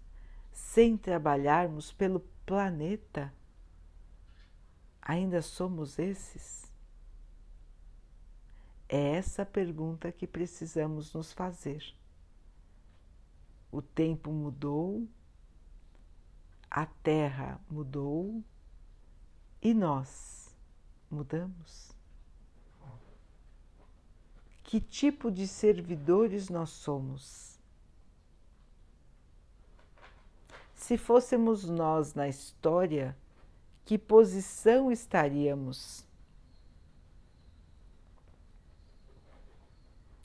sem 0.52 0.96
trabalharmos 0.96 1.92
pelo 1.92 2.20
planeta. 2.46 3.34
Ainda 5.02 5.42
somos 5.42 5.98
esses? 5.98 6.72
É 8.88 9.16
essa 9.16 9.44
pergunta 9.44 10.12
que 10.12 10.24
precisamos 10.24 11.12
nos 11.12 11.32
fazer. 11.32 11.82
O 13.72 13.82
tempo 13.82 14.30
mudou, 14.30 15.08
a 16.70 16.86
Terra 16.86 17.60
mudou 17.68 18.40
e 19.60 19.74
nós 19.74 20.56
mudamos? 21.10 21.95
Que 24.66 24.80
tipo 24.80 25.30
de 25.30 25.48
servidores 25.48 26.50
nós 26.50 26.70
somos? 26.70 27.58
Se 30.74 30.98
fôssemos 30.98 31.64
nós 31.64 32.14
na 32.14 32.28
história, 32.28 33.16
que 33.84 33.96
posição 33.96 34.92
estaríamos? 34.92 36.06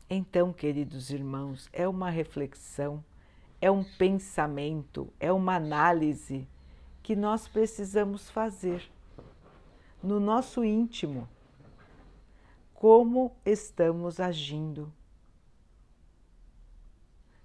Então, 0.10 0.51
queridos 0.51 1.10
irmãos, 1.10 1.69
é 1.71 1.88
uma 1.88 2.10
reflexão 2.10 3.01
é 3.62 3.69
um 3.69 3.84
pensamento, 3.84 5.13
é 5.19 5.32
uma 5.32 5.56
análise 5.56 6.47
que 7.04 7.15
nós 7.15 7.47
precisamos 7.47 8.30
fazer 8.32 8.91
no 10.01 10.19
nosso 10.19 10.63
íntimo. 10.65 11.30
Como 12.82 13.38
estamos 13.46 14.20
agindo? 14.20 14.91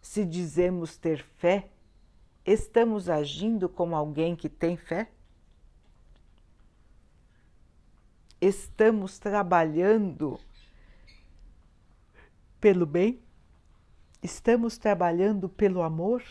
Se 0.01 0.25
dizemos 0.25 0.97
ter 0.97 1.23
fé, 1.23 1.71
estamos 2.43 3.11
agindo 3.11 3.69
como 3.69 3.95
alguém 3.95 4.35
que 4.35 4.49
tem 4.49 4.79
fé? 4.79 5.11
Estamos 8.41 9.19
trabalhando 9.19 10.41
pelo 12.59 12.87
bem? 12.87 13.21
Estamos 14.23 14.79
trabalhando 14.79 15.51
pelo 15.51 15.83
amor? 15.83 16.25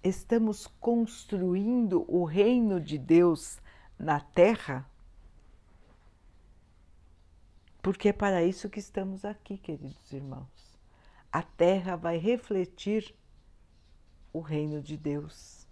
Estamos 0.00 0.68
construindo 0.78 2.04
o 2.06 2.22
reino 2.24 2.80
de 2.80 2.98
Deus 2.98 3.58
na 3.98 4.20
terra? 4.20 4.88
Porque 7.84 8.08
é 8.08 8.12
para 8.14 8.42
isso 8.42 8.70
que 8.70 8.78
estamos 8.78 9.26
aqui, 9.26 9.58
queridos 9.58 10.10
irmãos. 10.10 10.48
A 11.30 11.42
terra 11.42 11.96
vai 11.96 12.16
refletir 12.16 13.14
o 14.32 14.40
reino 14.40 14.80
de 14.80 14.96
Deus. 14.96 15.66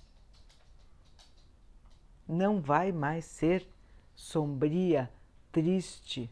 Não 2.29 2.61
vai 2.61 2.93
mais 2.93 3.25
ser 3.25 3.67
sombria, 4.15 5.11
triste, 5.51 6.31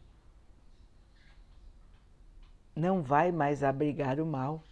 não 2.75 3.01
vai 3.01 3.31
mais 3.31 3.63
abrigar 3.63 4.19
o 4.19 4.25
mal. 4.25 4.63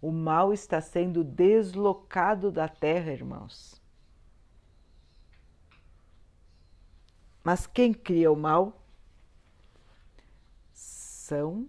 O 0.00 0.12
mal 0.12 0.52
está 0.52 0.80
sendo 0.80 1.24
deslocado 1.24 2.52
da 2.52 2.68
terra, 2.68 3.10
irmãos. 3.10 3.82
Mas 7.42 7.66
quem 7.66 7.92
cria 7.92 8.30
o 8.30 8.36
mal 8.36 8.83
são 11.24 11.66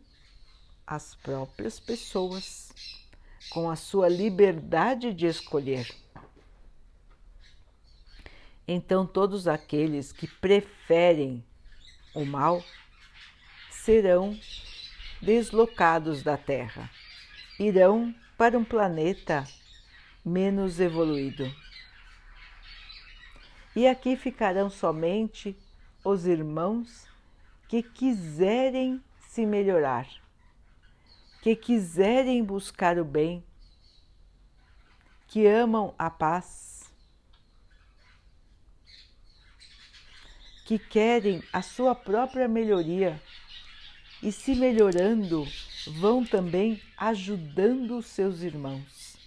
as 0.85 1.15
próprias 1.15 1.79
pessoas, 1.79 2.73
com 3.49 3.69
a 3.69 3.77
sua 3.77 4.09
liberdade 4.09 5.13
de 5.13 5.27
escolher. 5.27 5.89
Então, 8.67 9.07
todos 9.07 9.47
aqueles 9.47 10.11
que 10.11 10.27
preferem 10.27 11.41
o 12.13 12.25
mal 12.25 12.61
serão 13.71 14.37
deslocados 15.21 16.21
da 16.21 16.35
Terra, 16.35 16.91
irão 17.57 18.13
para 18.37 18.57
um 18.57 18.65
planeta 18.65 19.47
menos 20.23 20.81
evoluído. 20.81 21.49
E 23.73 23.87
aqui 23.87 24.17
ficarão 24.17 24.69
somente 24.69 25.55
os 26.03 26.25
irmãos 26.25 27.07
que 27.69 27.81
quiserem 27.81 29.01
se 29.35 29.45
melhorar, 29.45 30.07
que 31.41 31.57
quiserem 31.57 32.41
buscar 32.41 32.97
o 32.97 33.03
bem, 33.03 33.43
que 35.27 35.45
amam 35.45 35.93
a 35.99 36.09
paz, 36.09 36.89
que 40.63 40.79
querem 40.79 41.43
a 41.51 41.61
sua 41.61 41.93
própria 41.93 42.47
melhoria 42.47 43.21
e, 44.23 44.31
se 44.31 44.55
melhorando, 44.55 45.45
vão 45.99 46.25
também 46.25 46.81
ajudando 46.95 47.97
os 47.97 48.05
seus 48.05 48.41
irmãos. 48.41 49.17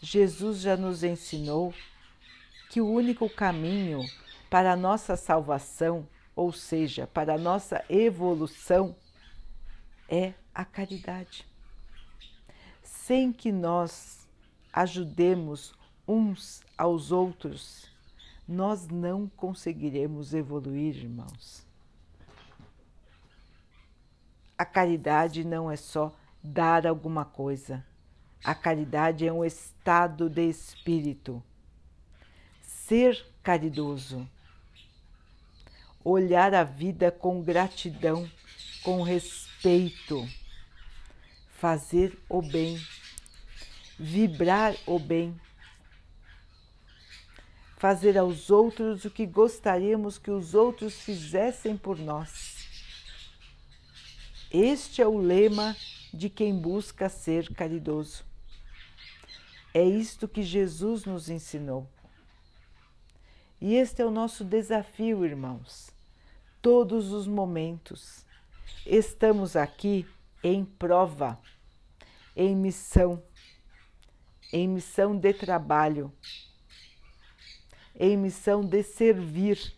Jesus 0.00 0.60
já 0.60 0.76
nos 0.76 1.02
ensinou 1.02 1.74
que 2.68 2.80
o 2.80 2.88
único 2.88 3.28
caminho 3.28 4.04
para 4.48 4.70
a 4.70 4.76
nossa 4.76 5.16
salvação, 5.16 6.08
ou 6.36 6.52
seja, 6.52 7.08
para 7.08 7.34
a 7.34 7.38
nossa 7.38 7.84
evolução, 7.88 8.96
é 10.10 10.34
a 10.52 10.64
caridade. 10.64 11.46
Sem 12.82 13.32
que 13.32 13.52
nós 13.52 14.28
ajudemos 14.72 15.72
uns 16.06 16.62
aos 16.76 17.12
outros, 17.12 17.88
nós 18.46 18.88
não 18.88 19.28
conseguiremos 19.28 20.34
evoluir, 20.34 20.96
irmãos. 20.96 21.64
A 24.58 24.64
caridade 24.64 25.44
não 25.44 25.70
é 25.70 25.76
só 25.76 26.12
dar 26.42 26.86
alguma 26.86 27.24
coisa. 27.24 27.84
A 28.42 28.54
caridade 28.54 29.26
é 29.26 29.32
um 29.32 29.44
estado 29.44 30.28
de 30.28 30.48
espírito. 30.48 31.42
Ser 32.60 33.24
caridoso. 33.42 34.28
Olhar 36.02 36.54
a 36.54 36.64
vida 36.64 37.10
com 37.10 37.42
gratidão, 37.42 38.28
com 38.82 39.02
respeito. 39.02 39.49
Fazer 41.58 42.18
o 42.28 42.42
bem. 42.42 42.80
Vibrar 43.98 44.74
o 44.86 44.98
bem. 44.98 45.38
Fazer 47.76 48.18
aos 48.18 48.50
outros 48.50 49.04
o 49.04 49.10
que 49.10 49.26
gostaríamos 49.26 50.18
que 50.18 50.30
os 50.30 50.54
outros 50.54 51.00
fizessem 51.00 51.76
por 51.76 51.98
nós 51.98 52.50
este 54.52 55.00
é 55.00 55.06
o 55.06 55.16
lema 55.16 55.76
de 56.12 56.28
quem 56.28 56.58
busca 56.58 57.08
ser 57.08 57.54
caridoso. 57.54 58.24
É 59.72 59.84
isto 59.84 60.26
que 60.26 60.42
Jesus 60.42 61.04
nos 61.04 61.28
ensinou. 61.30 61.88
E 63.60 63.76
este 63.76 64.02
é 64.02 64.04
o 64.04 64.10
nosso 64.10 64.44
desafio, 64.44 65.24
irmãos. 65.24 65.92
Todos 66.60 67.12
os 67.12 67.28
momentos. 67.28 68.26
Estamos 68.86 69.56
aqui 69.56 70.06
em 70.42 70.64
prova, 70.64 71.40
em 72.34 72.56
missão, 72.56 73.22
em 74.52 74.68
missão 74.68 75.16
de 75.16 75.32
trabalho, 75.32 76.12
em 77.94 78.16
missão 78.16 78.64
de 78.64 78.82
servir 78.82 79.74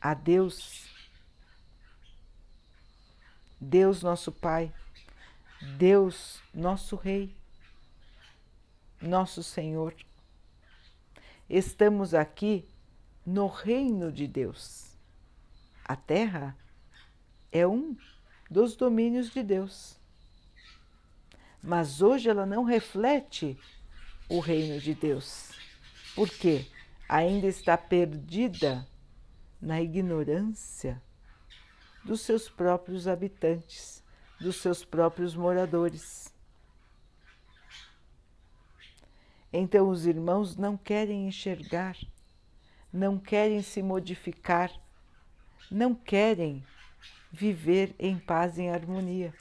a 0.00 0.14
Deus 0.14 0.84
Deus 3.64 4.02
nosso 4.02 4.30
Pai, 4.30 4.70
Deus 5.78 6.38
nosso 6.52 6.96
Rei, 6.96 7.34
nosso 9.00 9.42
Senhor. 9.42 9.94
Estamos 11.48 12.12
aqui 12.12 12.68
no 13.24 13.46
reino 13.46 14.12
de 14.12 14.28
Deus. 14.28 14.98
A 15.82 15.96
terra 15.96 16.56
é 17.54 17.64
um 17.64 17.96
dos 18.50 18.74
domínios 18.74 19.30
de 19.30 19.40
Deus. 19.42 19.96
Mas 21.62 22.02
hoje 22.02 22.28
ela 22.28 22.44
não 22.44 22.64
reflete 22.64 23.56
o 24.28 24.40
reino 24.40 24.80
de 24.80 24.92
Deus. 24.92 25.52
Por 26.16 26.28
quê? 26.28 26.66
Ainda 27.08 27.46
está 27.46 27.78
perdida 27.78 28.86
na 29.62 29.80
ignorância 29.80 31.00
dos 32.04 32.22
seus 32.22 32.50
próprios 32.50 33.06
habitantes, 33.06 34.02
dos 34.40 34.56
seus 34.56 34.84
próprios 34.84 35.36
moradores. 35.36 36.34
Então 39.52 39.88
os 39.88 40.06
irmãos 40.06 40.56
não 40.56 40.76
querem 40.76 41.28
enxergar, 41.28 41.96
não 42.92 43.16
querem 43.16 43.62
se 43.62 43.80
modificar, 43.80 44.72
não 45.70 45.94
querem 45.94 46.64
viver 47.34 47.96
em 47.98 48.16
paz 48.16 48.58
e 48.58 48.62
em 48.62 48.70
harmonia. 48.70 49.34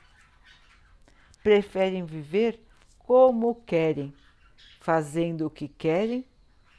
Preferem 1.43 2.03
viver 2.03 2.59
como 2.97 3.53
querem, 3.53 4.11
fazendo 4.79 5.45
o 5.45 5.49
que 5.49 5.67
querem, 5.67 6.25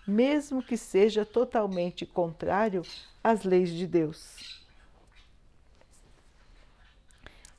mesmo 0.07 0.63
que 0.63 0.77
seja 0.77 1.25
totalmente 1.25 2.05
contrário 2.05 2.83
às 3.23 3.45
leis 3.45 3.71
de 3.71 3.87
Deus. 3.87 4.61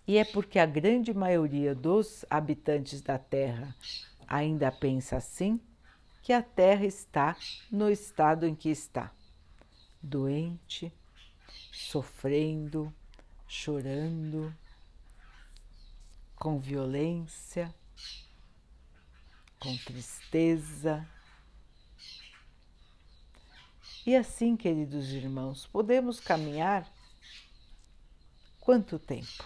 E 0.05 0.17
é 0.17 0.25
porque 0.25 0.59
a 0.59 0.65
grande 0.65 1.13
maioria 1.13 1.73
dos 1.73 2.25
habitantes 2.29 3.01
da 3.01 3.17
Terra 3.17 3.73
ainda 4.27 4.71
pensa 4.71 5.15
assim 5.15 5.59
que 6.21 6.33
a 6.33 6.41
Terra 6.41 6.85
está 6.85 7.37
no 7.71 7.89
estado 7.89 8.45
em 8.45 8.53
que 8.53 8.69
está 8.69 9.11
doente, 10.01 10.93
sofrendo, 11.71 12.93
chorando, 13.47 14.55
com 16.35 16.59
violência, 16.59 17.73
com 19.59 19.75
tristeza. 19.77 21.07
E 24.05 24.15
assim, 24.15 24.55
queridos 24.55 25.11
irmãos, 25.11 25.65
podemos 25.65 26.19
caminhar 26.19 26.87
quanto 28.59 28.99
tempo? 28.99 29.43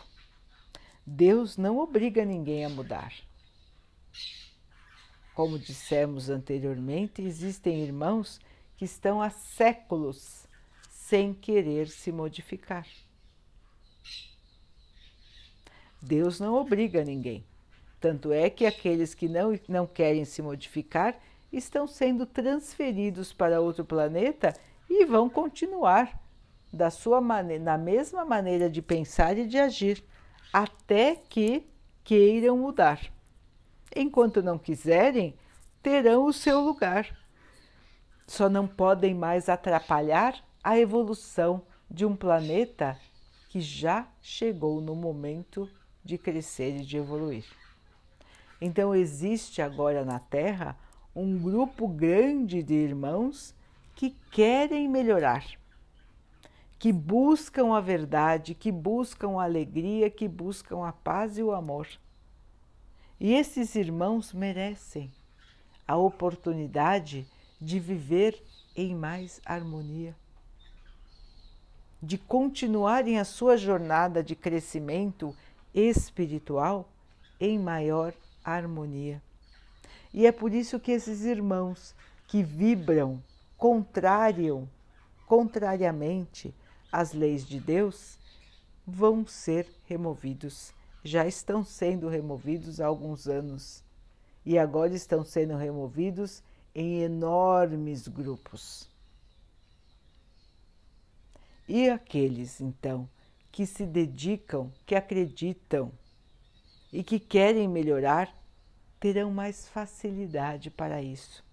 Deus 1.06 1.58
não 1.58 1.78
obriga 1.78 2.26
ninguém 2.26 2.66
a 2.66 2.70
mudar. 2.70 3.14
Como 5.34 5.58
dissemos 5.58 6.30
anteriormente, 6.30 7.22
existem 7.22 7.82
irmãos 7.82 8.40
que 8.76 8.84
estão 8.84 9.22
há 9.22 9.30
séculos 9.30 10.46
sem 10.90 11.34
querer 11.34 11.88
se 11.88 12.12
modificar. 12.12 12.86
Deus 16.02 16.40
não 16.40 16.56
obriga 16.56 17.04
ninguém. 17.04 17.44
Tanto 18.00 18.32
é 18.32 18.50
que 18.50 18.66
aqueles 18.66 19.14
que 19.14 19.28
não, 19.28 19.60
não 19.68 19.86
querem 19.86 20.24
se 20.24 20.42
modificar 20.42 21.20
estão 21.52 21.88
sendo 21.88 22.26
transferidos 22.26 23.34
para 23.34 23.60
outro 23.60 23.84
planeta 23.84 24.54
e 24.90 25.06
vão 25.06 25.30
continuar 25.30 26.20
da 26.72 26.90
sua 26.90 27.20
na 27.20 27.78
mesma 27.78 28.24
maneira 28.24 28.70
de 28.70 28.82
pensar 28.82 29.38
e 29.38 29.46
de 29.46 29.58
agir 29.58 30.04
até 30.54 31.16
que 31.16 31.68
queiram 32.04 32.58
mudar. 32.58 33.00
Enquanto 33.96 34.42
não 34.42 34.58
quiserem, 34.58 35.36
terão 35.82 36.26
o 36.26 36.34
seu 36.34 36.62
lugar. 36.62 37.18
Só 38.28 38.48
não 38.48 38.68
podem 38.68 39.14
mais 39.14 39.50
atrapalhar 39.50 40.36
a 40.64 40.78
evolução 40.78 41.64
de 41.90 42.06
um 42.06 42.16
planeta 42.16 42.98
que 43.50 43.60
já 43.60 44.08
chegou 44.22 44.80
no 44.80 44.96
momento 44.96 45.68
de 46.04 46.18
crescer 46.18 46.78
e 46.78 46.86
de 46.86 46.98
evoluir. 46.98 47.46
Então, 48.62 48.94
existe 48.94 49.62
agora 49.62 50.04
na 50.04 50.20
Terra 50.20 50.78
um 51.16 51.38
grupo 51.38 51.88
grande 51.88 52.62
de 52.62 52.74
irmãos 52.74 53.56
que 53.96 54.16
querem 54.32 54.88
melhorar 54.88 55.60
que 56.80 56.94
buscam 56.94 57.76
a 57.76 57.82
verdade, 57.82 58.56
que 58.56 58.72
buscam 58.72 59.38
a 59.38 59.44
alegria, 59.44 60.10
que 60.10 60.30
buscam 60.30 60.88
a 60.88 60.94
paz 60.94 61.38
e 61.38 61.44
o 61.44 61.52
amor. 61.52 61.86
E 63.20 63.34
esses 63.34 63.76
irmãos 63.76 64.32
merecem 64.32 65.12
a 65.86 65.98
oportunidade 65.98 67.28
de 67.60 67.80
viver 67.82 68.42
em 68.74 68.96
mais 68.96 69.42
harmonia, 69.46 70.16
de 72.02 72.18
continuarem 72.18 73.20
a 73.20 73.26
sua 73.26 73.58
jornada 73.58 74.24
de 74.24 74.34
crescimento 74.34 75.36
espiritual 75.74 76.90
em 77.40 77.58
maior 77.58 78.14
harmonia. 78.44 79.22
E 80.14 80.26
é 80.26 80.32
por 80.32 80.54
isso 80.54 80.80
que 80.80 80.92
esses 80.92 81.22
irmãos 81.22 81.96
que 82.28 82.44
vibram 82.44 83.22
contráriam, 83.58 84.68
contrariamente 85.26 86.54
às 86.92 87.14
leis 87.14 87.46
de 87.46 87.60
Deus, 87.60 88.18
vão 88.86 89.26
ser 89.26 89.68
removidos. 89.86 90.74
Já 91.04 91.28
estão 91.28 91.64
sendo 91.64 92.10
removidos 92.10 92.82
há 92.82 92.88
alguns 92.88 93.28
anos 93.28 93.84
e 94.46 94.58
agora 94.58 94.94
estão 94.96 95.24
sendo 95.24 95.56
removidos 95.56 96.42
em 96.74 97.02
enormes 97.02 98.08
grupos. 98.08 98.90
E 101.68 101.88
aqueles, 101.88 102.60
então, 102.60 103.08
que 103.60 103.66
se 103.66 103.86
dedicam, 103.86 104.72
que 104.86 104.96
acreditam 104.96 105.92
e 106.94 107.04
que 107.04 107.20
querem 107.20 107.68
melhorar, 107.68 108.34
terão 109.02 109.34
mais 109.34 109.68
facilidade 109.68 110.72
para 110.72 111.02
isso, 111.02 111.44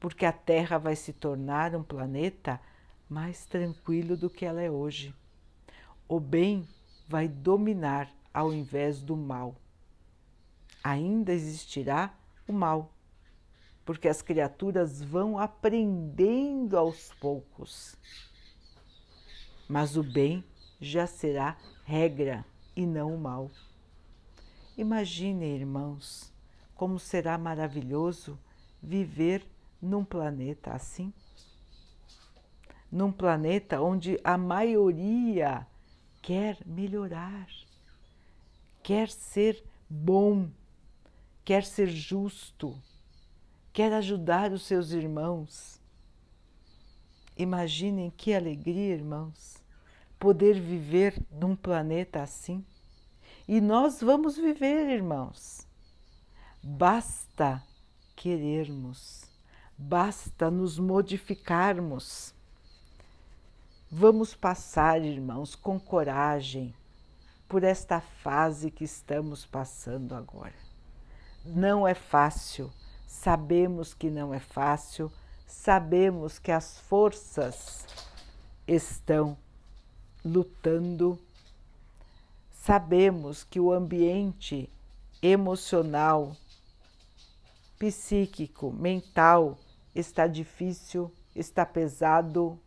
porque 0.00 0.26
a 0.26 0.32
Terra 0.32 0.76
vai 0.76 0.96
se 0.96 1.12
tornar 1.12 1.76
um 1.76 1.84
planeta 1.84 2.60
mais 3.08 3.46
tranquilo 3.46 4.16
do 4.16 4.28
que 4.28 4.44
ela 4.44 4.60
é 4.60 4.68
hoje. 4.68 5.14
O 6.08 6.18
bem 6.18 6.66
vai 7.06 7.28
dominar 7.28 8.12
ao 8.34 8.52
invés 8.52 9.00
do 9.00 9.16
mal. 9.16 9.54
Ainda 10.82 11.32
existirá 11.32 12.12
o 12.48 12.52
mal, 12.52 12.92
porque 13.84 14.08
as 14.08 14.20
criaturas 14.20 15.00
vão 15.00 15.38
aprendendo 15.38 16.76
aos 16.76 17.12
poucos. 17.20 17.96
Mas 19.68 19.96
o 19.96 20.02
bem 20.02 20.44
já 20.80 21.06
será 21.06 21.56
regra 21.84 22.44
e 22.74 22.86
não 22.86 23.14
o 23.14 23.18
mal. 23.18 23.50
Imaginem, 24.76 25.56
irmãos, 25.56 26.32
como 26.74 26.98
será 26.98 27.38
maravilhoso 27.38 28.38
viver 28.82 29.46
num 29.80 30.04
planeta 30.04 30.72
assim. 30.72 31.12
Num 32.92 33.10
planeta 33.10 33.80
onde 33.80 34.20
a 34.22 34.36
maioria 34.36 35.66
quer 36.22 36.58
melhorar, 36.66 37.48
quer 38.82 39.08
ser 39.08 39.62
bom, 39.88 40.50
quer 41.44 41.64
ser 41.64 41.88
justo, 41.88 42.76
quer 43.72 43.92
ajudar 43.92 44.52
os 44.52 44.62
seus 44.62 44.92
irmãos. 44.92 45.80
Imaginem 47.36 48.10
que 48.10 48.34
alegria, 48.34 48.94
irmãos, 48.94 49.55
poder 50.18 50.60
viver 50.60 51.20
num 51.30 51.54
planeta 51.54 52.22
assim. 52.22 52.64
E 53.48 53.60
nós 53.60 54.00
vamos 54.00 54.36
viver, 54.36 54.88
irmãos. 54.88 55.66
Basta 56.62 57.62
querermos, 58.16 59.30
basta 59.78 60.50
nos 60.50 60.78
modificarmos. 60.78 62.34
Vamos 63.90 64.34
passar, 64.34 65.00
irmãos, 65.00 65.54
com 65.54 65.78
coragem 65.78 66.74
por 67.48 67.62
esta 67.62 68.00
fase 68.00 68.70
que 68.70 68.82
estamos 68.82 69.46
passando 69.46 70.14
agora. 70.14 70.54
Não 71.44 71.86
é 71.86 71.94
fácil, 71.94 72.72
sabemos 73.06 73.94
que 73.94 74.10
não 74.10 74.34
é 74.34 74.40
fácil, 74.40 75.12
sabemos 75.46 76.40
que 76.40 76.50
as 76.50 76.80
forças 76.80 77.86
estão 78.66 79.38
lutando, 80.26 81.18
sabemos 82.52 83.44
que 83.44 83.60
o 83.60 83.72
ambiente 83.72 84.68
emocional 85.22 86.36
psíquico, 87.78 88.72
mental 88.72 89.56
está 89.94 90.26
difícil, 90.26 91.12
está 91.34 91.64
pesado. 91.64 92.58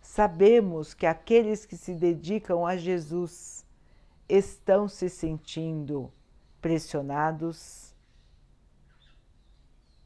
Sabemos 0.00 0.94
que 0.94 1.06
aqueles 1.06 1.66
que 1.66 1.76
se 1.76 1.94
dedicam 1.94 2.64
a 2.66 2.76
Jesus 2.76 3.64
estão 4.28 4.88
se 4.88 5.08
sentindo 5.08 6.12
pressionados. 6.60 7.94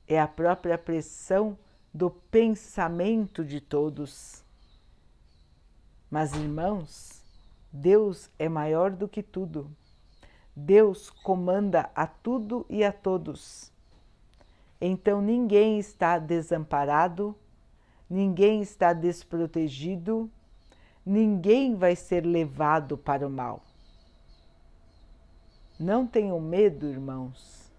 É 0.08 0.18
a 0.20 0.28
própria 0.28 0.78
pressão 0.78 1.58
do 1.92 2.10
pensamento 2.10 3.44
de 3.44 3.60
todos. 3.60 4.45
Mas, 6.10 6.32
irmãos, 6.34 7.22
Deus 7.72 8.30
é 8.38 8.48
maior 8.48 8.90
do 8.90 9.08
que 9.08 9.22
tudo. 9.22 9.70
Deus 10.54 11.10
comanda 11.10 11.90
a 11.94 12.06
tudo 12.06 12.64
e 12.70 12.82
a 12.82 12.92
todos. 12.92 13.70
Então 14.80 15.20
ninguém 15.20 15.78
está 15.78 16.18
desamparado, 16.18 17.36
ninguém 18.08 18.62
está 18.62 18.92
desprotegido, 18.92 20.30
ninguém 21.04 21.74
vai 21.74 21.96
ser 21.96 22.24
levado 22.24 22.96
para 22.96 23.26
o 23.26 23.30
mal. 23.30 23.62
Não 25.78 26.06
tenham 26.06 26.40
medo, 26.40 26.86
irmãos, 26.86 27.70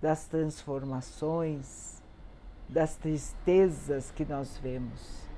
das 0.00 0.26
transformações, 0.26 2.00
das 2.68 2.96
tristezas 2.96 4.12
que 4.12 4.24
nós 4.24 4.56
vemos. 4.58 5.33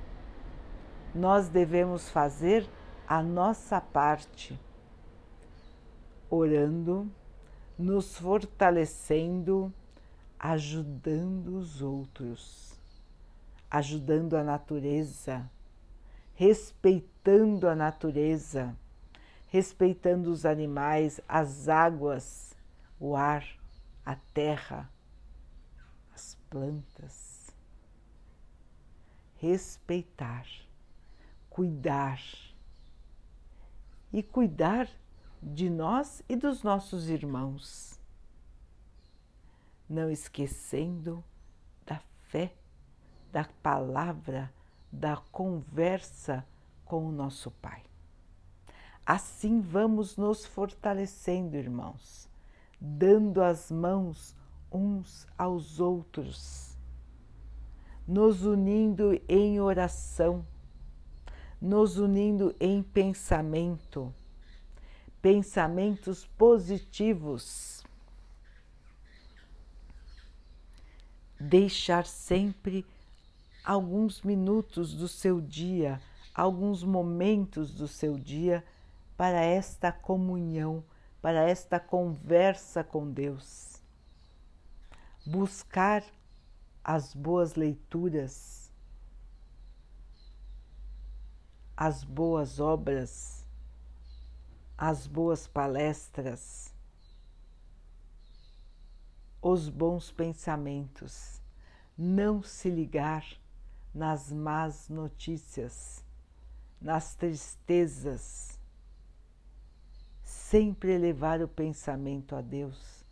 Nós 1.17 1.49
devemos 1.49 2.11
fazer 2.11 2.69
a 3.07 3.23
nossa 3.23 3.81
parte 3.81 4.59
orando, 6.29 7.11
nos 7.75 8.19
fortalecendo, 8.19 9.73
ajudando 10.37 11.57
os 11.57 11.81
outros, 11.81 12.79
ajudando 13.67 14.35
a 14.37 14.43
natureza, 14.43 15.49
respeitando 16.35 17.67
a 17.67 17.73
natureza, 17.73 18.77
respeitando 19.47 20.29
os 20.29 20.45
animais, 20.45 21.19
as 21.27 21.67
águas, 21.67 22.55
o 22.99 23.15
ar, 23.15 23.43
a 24.05 24.15
terra, 24.35 24.87
as 26.13 26.35
plantas. 26.47 27.51
Respeitar, 29.37 30.45
cuidar. 31.57 32.21
E 34.13 34.21
cuidar 34.21 34.87
de 35.41 35.71
nós 35.71 36.21
e 36.29 36.35
dos 36.35 36.61
nossos 36.61 37.09
irmãos, 37.09 37.99
não 39.89 40.11
esquecendo 40.11 41.23
da 41.83 41.99
fé, 42.27 42.53
da 43.31 43.43
palavra, 43.63 44.53
da 44.91 45.17
conversa 45.31 46.45
com 46.85 47.07
o 47.07 47.11
nosso 47.11 47.49
Pai. 47.49 47.81
Assim 49.03 49.59
vamos 49.59 50.15
nos 50.15 50.45
fortalecendo, 50.45 51.57
irmãos, 51.57 52.29
dando 52.79 53.41
as 53.41 53.71
mãos 53.71 54.35
uns 54.71 55.25
aos 55.35 55.79
outros, 55.79 56.77
nos 58.07 58.45
unindo 58.45 59.19
em 59.27 59.59
oração, 59.59 60.45
nos 61.61 61.97
unindo 61.97 62.55
em 62.59 62.83
pensamento 62.83 64.13
pensamentos 65.21 66.25
positivos. 66.37 67.83
Deixar 71.39 72.05
sempre 72.05 72.85
alguns 73.63 74.21
minutos 74.21 74.93
do 74.93 75.07
seu 75.07 75.41
dia, 75.41 76.01
alguns 76.33 76.83
momentos 76.83 77.73
do 77.73 77.87
seu 77.87 78.17
dia 78.17 78.63
para 79.15 79.41
esta 79.41 79.91
comunhão, 79.91 80.83
para 81.21 81.43
esta 81.43 81.79
conversa 81.79 82.83
com 82.83 83.11
Deus. 83.11 83.81
Buscar 85.25 86.03
as 86.81 87.13
boas 87.13 87.55
leituras, 87.55 88.66
as 91.77 92.03
boas 92.03 92.59
obras 92.59 93.37
as 94.77 95.07
boas 95.07 95.47
palestras, 95.47 96.71
os 99.41 99.69
bons 99.69 100.11
pensamentos, 100.11 101.41
não 101.97 102.43
se 102.43 102.69
ligar 102.69 103.25
nas 103.91 104.31
más 104.31 104.87
notícias, 104.87 106.05
nas 106.79 107.15
tristezas, 107.15 108.59
sempre 110.23 110.91
elevar 110.91 111.41
o 111.41 111.47
pensamento 111.47 112.35
a 112.35 112.41
Deus, 112.41 113.03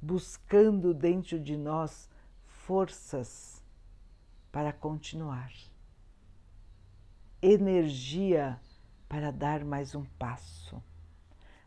buscando 0.00 0.92
dentro 0.92 1.38
de 1.38 1.56
nós 1.56 2.10
forças 2.66 3.62
para 4.50 4.72
continuar, 4.72 5.52
energia 7.42 8.58
para 9.08 9.30
dar 9.30 9.64
mais 9.64 9.94
um 9.94 10.04
passo 10.18 10.82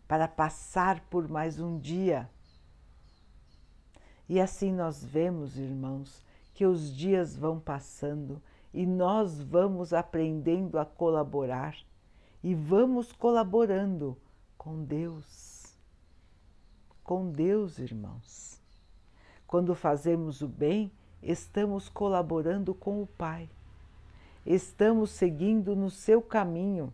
para 0.08 0.28
passar 0.28 1.02
por 1.10 1.28
mais 1.28 1.60
um 1.60 1.80
dia, 1.80 2.30
E 4.28 4.42
assim 4.42 4.72
nós 4.72 5.06
vemos, 5.06 5.56
irmãos, 5.56 6.26
que 6.56 6.66
os 6.66 6.92
dias 6.96 7.36
vão 7.36 7.60
passando 7.60 8.42
e 8.74 8.84
nós 8.84 9.40
vamos 9.40 9.94
aprendendo 9.94 10.80
a 10.80 10.86
colaborar 10.86 11.78
e 12.44 12.56
vamos 12.56 13.12
colaborando 13.12 14.18
com 14.58 14.84
Deus. 14.84 15.78
Com 17.04 17.30
Deus, 17.30 17.78
irmãos. 17.78 18.60
Quando 19.46 19.76
fazemos 19.76 20.42
o 20.42 20.48
bem, 20.48 20.92
estamos 21.22 21.88
colaborando 21.88 22.74
com 22.74 23.04
o 23.04 23.06
Pai. 23.06 23.48
Estamos 24.46 25.12
seguindo 25.12 25.76
no 25.76 25.90
seu 25.90 26.22
caminho. 26.22 26.94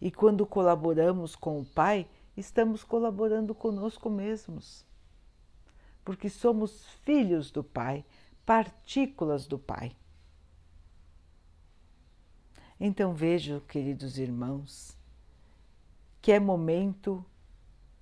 E 0.00 0.10
quando 0.10 0.46
colaboramos 0.46 1.36
com 1.36 1.60
o 1.60 1.64
Pai, 1.64 2.06
estamos 2.36 2.82
colaborando 2.82 3.54
conosco 3.54 4.08
mesmos 4.08 4.86
porque 6.06 6.30
somos 6.30 6.86
filhos 7.02 7.50
do 7.50 7.64
Pai, 7.64 8.04
partículas 8.46 9.44
do 9.44 9.58
Pai. 9.58 9.90
Então 12.78 13.12
vejo, 13.12 13.60
queridos 13.62 14.16
irmãos, 14.16 14.96
que 16.22 16.30
é 16.30 16.38
momento 16.38 17.26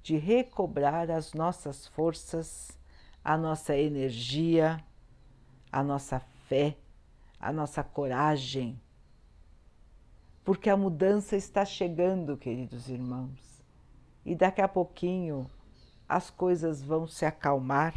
de 0.03 0.19
recobrar 0.19 1.11
as 1.11 1.33
nossas 1.33 1.87
forças, 1.87 2.79
a 3.25 3.39
nossa 3.39 3.75
energia, 3.75 4.85
a 5.73 5.83
nossa 5.83 6.21
fé, 6.47 6.77
a 7.45 7.53
nossa 7.53 7.85
coragem, 7.85 8.81
porque 10.43 10.71
a 10.71 10.77
mudança 10.79 11.37
está 11.37 11.63
chegando, 11.63 12.39
queridos 12.39 12.89
irmãos, 12.89 13.63
e 14.25 14.35
daqui 14.35 14.63
a 14.63 14.69
pouquinho 14.69 15.51
as 16.09 16.31
coisas 16.31 16.83
vão 16.83 17.07
se 17.07 17.27
acalmar, 17.27 17.95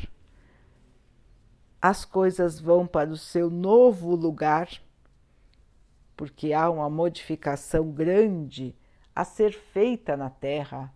as 1.81 2.03
coisas 2.03 2.59
vão 2.59 2.85
para 2.85 3.09
o 3.09 3.15
seu 3.15 3.49
novo 3.49 4.15
lugar, 4.15 4.69
porque 6.17 6.51
há 6.51 6.69
uma 6.69 6.89
modificação 6.89 7.89
grande 7.89 8.75
a 9.15 9.23
ser 9.23 9.53
feita 9.53 10.17
na 10.17 10.29
Terra 10.29 10.93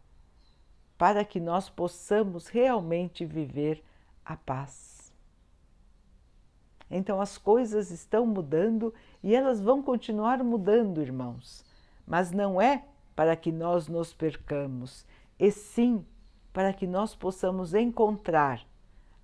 para 0.97 1.23
que 1.23 1.39
nós 1.39 1.69
possamos 1.69 2.47
realmente 2.47 3.25
viver 3.25 3.81
a 4.25 4.35
paz. 4.35 4.90
Então 6.91 7.21
as 7.21 7.37
coisas 7.37 7.89
estão 7.89 8.25
mudando 8.25 8.93
e 9.23 9.33
elas 9.33 9.61
vão 9.61 9.81
continuar 9.81 10.43
mudando, 10.43 11.01
irmãos, 11.01 11.63
mas 12.05 12.31
não 12.31 12.61
é 12.61 12.83
para 13.15 13.35
que 13.35 13.51
nós 13.51 13.87
nos 13.87 14.13
percamos, 14.13 15.05
e 15.39 15.49
sim 15.51 16.05
para 16.51 16.73
que 16.73 16.85
nós 16.85 17.15
possamos 17.15 17.73
encontrar 17.73 18.65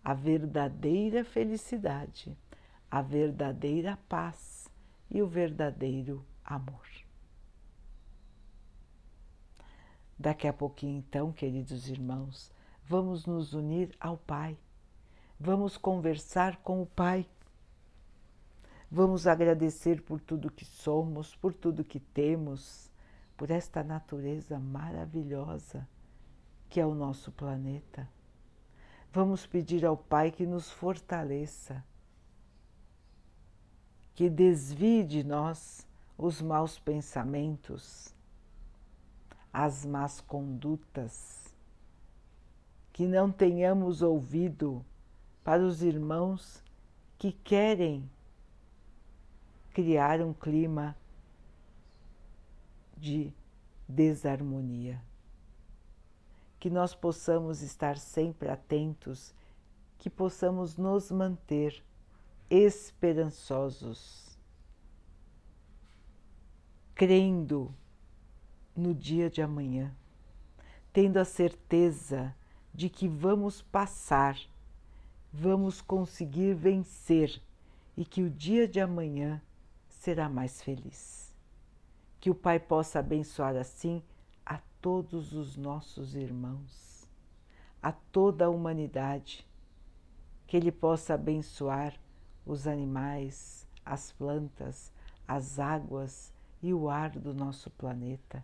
a 0.04 0.14
verdadeira 0.14 1.26
felicidade, 1.26 2.36
a 2.90 3.02
verdadeira 3.02 4.00
paz 4.08 4.70
e 5.12 5.22
o 5.22 5.28
verdadeiro 5.28 6.26
amor. 6.46 6.88
Daqui 10.18 10.48
a 10.48 10.54
pouquinho, 10.54 11.00
então, 11.00 11.32
queridos 11.32 11.90
irmãos, 11.90 12.52
vamos 12.86 13.26
nos 13.26 13.54
unir 13.54 13.94
ao 14.00 14.18
Pai, 14.18 14.58
vamos 15.40 15.78
conversar 15.78 16.58
com 16.58 16.82
o 16.82 16.86
Pai, 16.86 17.28
vamos 18.90 19.28
agradecer 19.28 20.02
por 20.02 20.20
tudo 20.20 20.52
que 20.52 20.66
somos, 20.66 21.36
por 21.36 21.54
tudo 21.54 21.84
que 21.84 22.00
temos, 22.00 22.92
por 23.36 23.52
esta 23.52 23.84
natureza 23.84 24.60
maravilhosa 24.60 25.88
que 26.70 26.80
é 26.80 26.86
o 26.86 26.94
nosso 26.94 27.32
planeta. 27.32 28.08
Vamos 29.12 29.46
pedir 29.46 29.86
ao 29.86 29.98
Pai 29.98 30.32
que 30.32 30.46
nos 30.46 30.70
fortaleça, 30.70 31.84
que 34.14 34.30
desvie 34.30 35.04
de 35.04 35.24
nós 35.24 35.88
os 36.18 36.42
maus 36.42 36.78
pensamentos, 36.80 38.14
as 39.54 39.86
más 39.86 40.20
condutas, 40.22 41.56
que 42.92 43.08
não 43.08 43.32
tenhamos 43.32 44.02
ouvido 44.02 44.84
para 45.44 45.64
os 45.64 45.84
irmãos 45.84 46.64
que 47.18 47.32
querem 47.32 48.10
criar 49.78 50.22
um 50.22 50.34
clima 50.34 50.98
de 52.98 53.32
desarmonia. 53.88 55.00
Que 56.60 56.68
nós 56.68 56.96
possamos 56.96 57.62
estar 57.62 57.96
sempre 58.00 58.50
atentos, 58.50 59.36
que 60.00 60.10
possamos 60.10 60.78
nos 60.78 61.12
manter 61.12 61.84
esperançosos, 62.50 64.36
crendo 66.96 67.72
no 68.76 68.96
dia 68.96 69.30
de 69.30 69.44
amanhã, 69.44 69.96
tendo 70.92 71.18
a 71.18 71.26
certeza 71.26 72.36
de 72.74 72.90
que 72.90 73.08
vamos 73.08 73.62
passar, 73.62 74.40
vamos 75.32 75.82
conseguir 75.82 76.56
vencer 76.56 77.40
e 77.96 78.04
que 78.04 78.24
o 78.24 78.30
dia 78.32 78.68
de 78.68 78.80
amanhã 78.80 79.40
será 80.08 80.30
mais 80.30 80.62
feliz. 80.62 81.36
Que 82.22 82.30
o 82.30 82.36
Pai 82.36 82.62
possa 82.62 83.00
abençoar 83.00 83.58
assim 83.58 84.02
todos 84.82 85.34
os 85.34 85.58
nossos 85.58 86.16
irmãos, 86.16 87.06
a 87.84 87.92
toda 87.92 88.46
a 88.46 88.50
humanidade, 88.50 89.46
que 90.46 90.56
Ele 90.56 90.72
possa 90.72 91.16
abençoar 91.16 91.94
os 92.46 92.68
animais, 92.68 93.68
as 93.84 94.14
plantas, 94.14 94.94
as 95.28 95.60
águas 95.60 96.32
e 96.64 96.74
o 96.74 96.90
ar 96.90 97.10
do 97.10 97.34
nosso 97.34 97.70
planeta. 97.72 98.42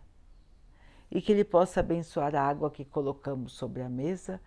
E 1.10 1.22
que 1.22 1.32
Ele 1.32 1.44
possa 1.44 1.80
abençoar 1.80 2.34
a 2.34 2.42
água 2.42 2.70
que 2.70 2.84
colocamos 2.84 3.54
sobre 3.54 3.80
a 3.80 3.88
mesa, 3.88 4.38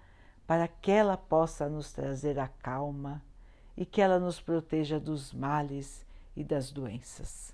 para 0.45 0.67
que 0.67 0.91
ela 0.91 1.17
possa 1.17 1.67
nos 1.67 1.91
trazer 1.91 2.37
a 2.37 2.47
calma 2.47 3.23
e 3.75 3.87
que 3.87 4.01
ela 4.01 4.19
nos 4.19 4.39
proteja 4.39 4.99
dos 4.99 5.33
males 5.33 6.05
e 6.37 6.43
das 6.45 6.71
doenças. 6.71 7.53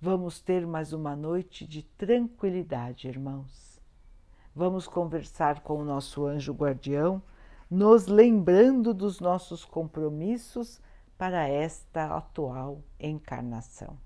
Vamos 0.00 0.40
ter 0.40 0.66
mais 0.66 0.92
uma 0.92 1.14
noite 1.14 1.64
de 1.64 1.84
tranquilidade, 1.84 3.06
irmãos 3.06 3.74
vamos 4.54 4.86
conversar 4.86 5.60
com 5.60 5.80
o 5.80 5.84
nosso 5.84 6.26
anjo 6.26 6.52
guardião, 6.52 7.20
nos 7.68 8.06
lembrando 8.06 8.94
dos 8.94 9.18
nossos 9.18 9.64
compromissos 9.64 10.80
para 11.18 11.48
esta 11.48 12.16
atual 12.16 12.80
encarnação. 13.00 13.98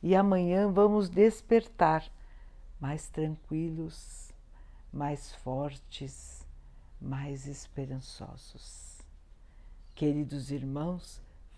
E 0.00 0.14
amanhã 0.14 0.70
vamos 0.70 1.08
despertar 1.08 2.04
mais 2.78 3.08
tranquilos, 3.08 4.32
mais 4.92 5.34
fortes, 5.34 6.46
mais 7.00 7.48
esperançosos. 7.48 9.02
Queridos 9.96 10.52
irmãos, 10.52 11.20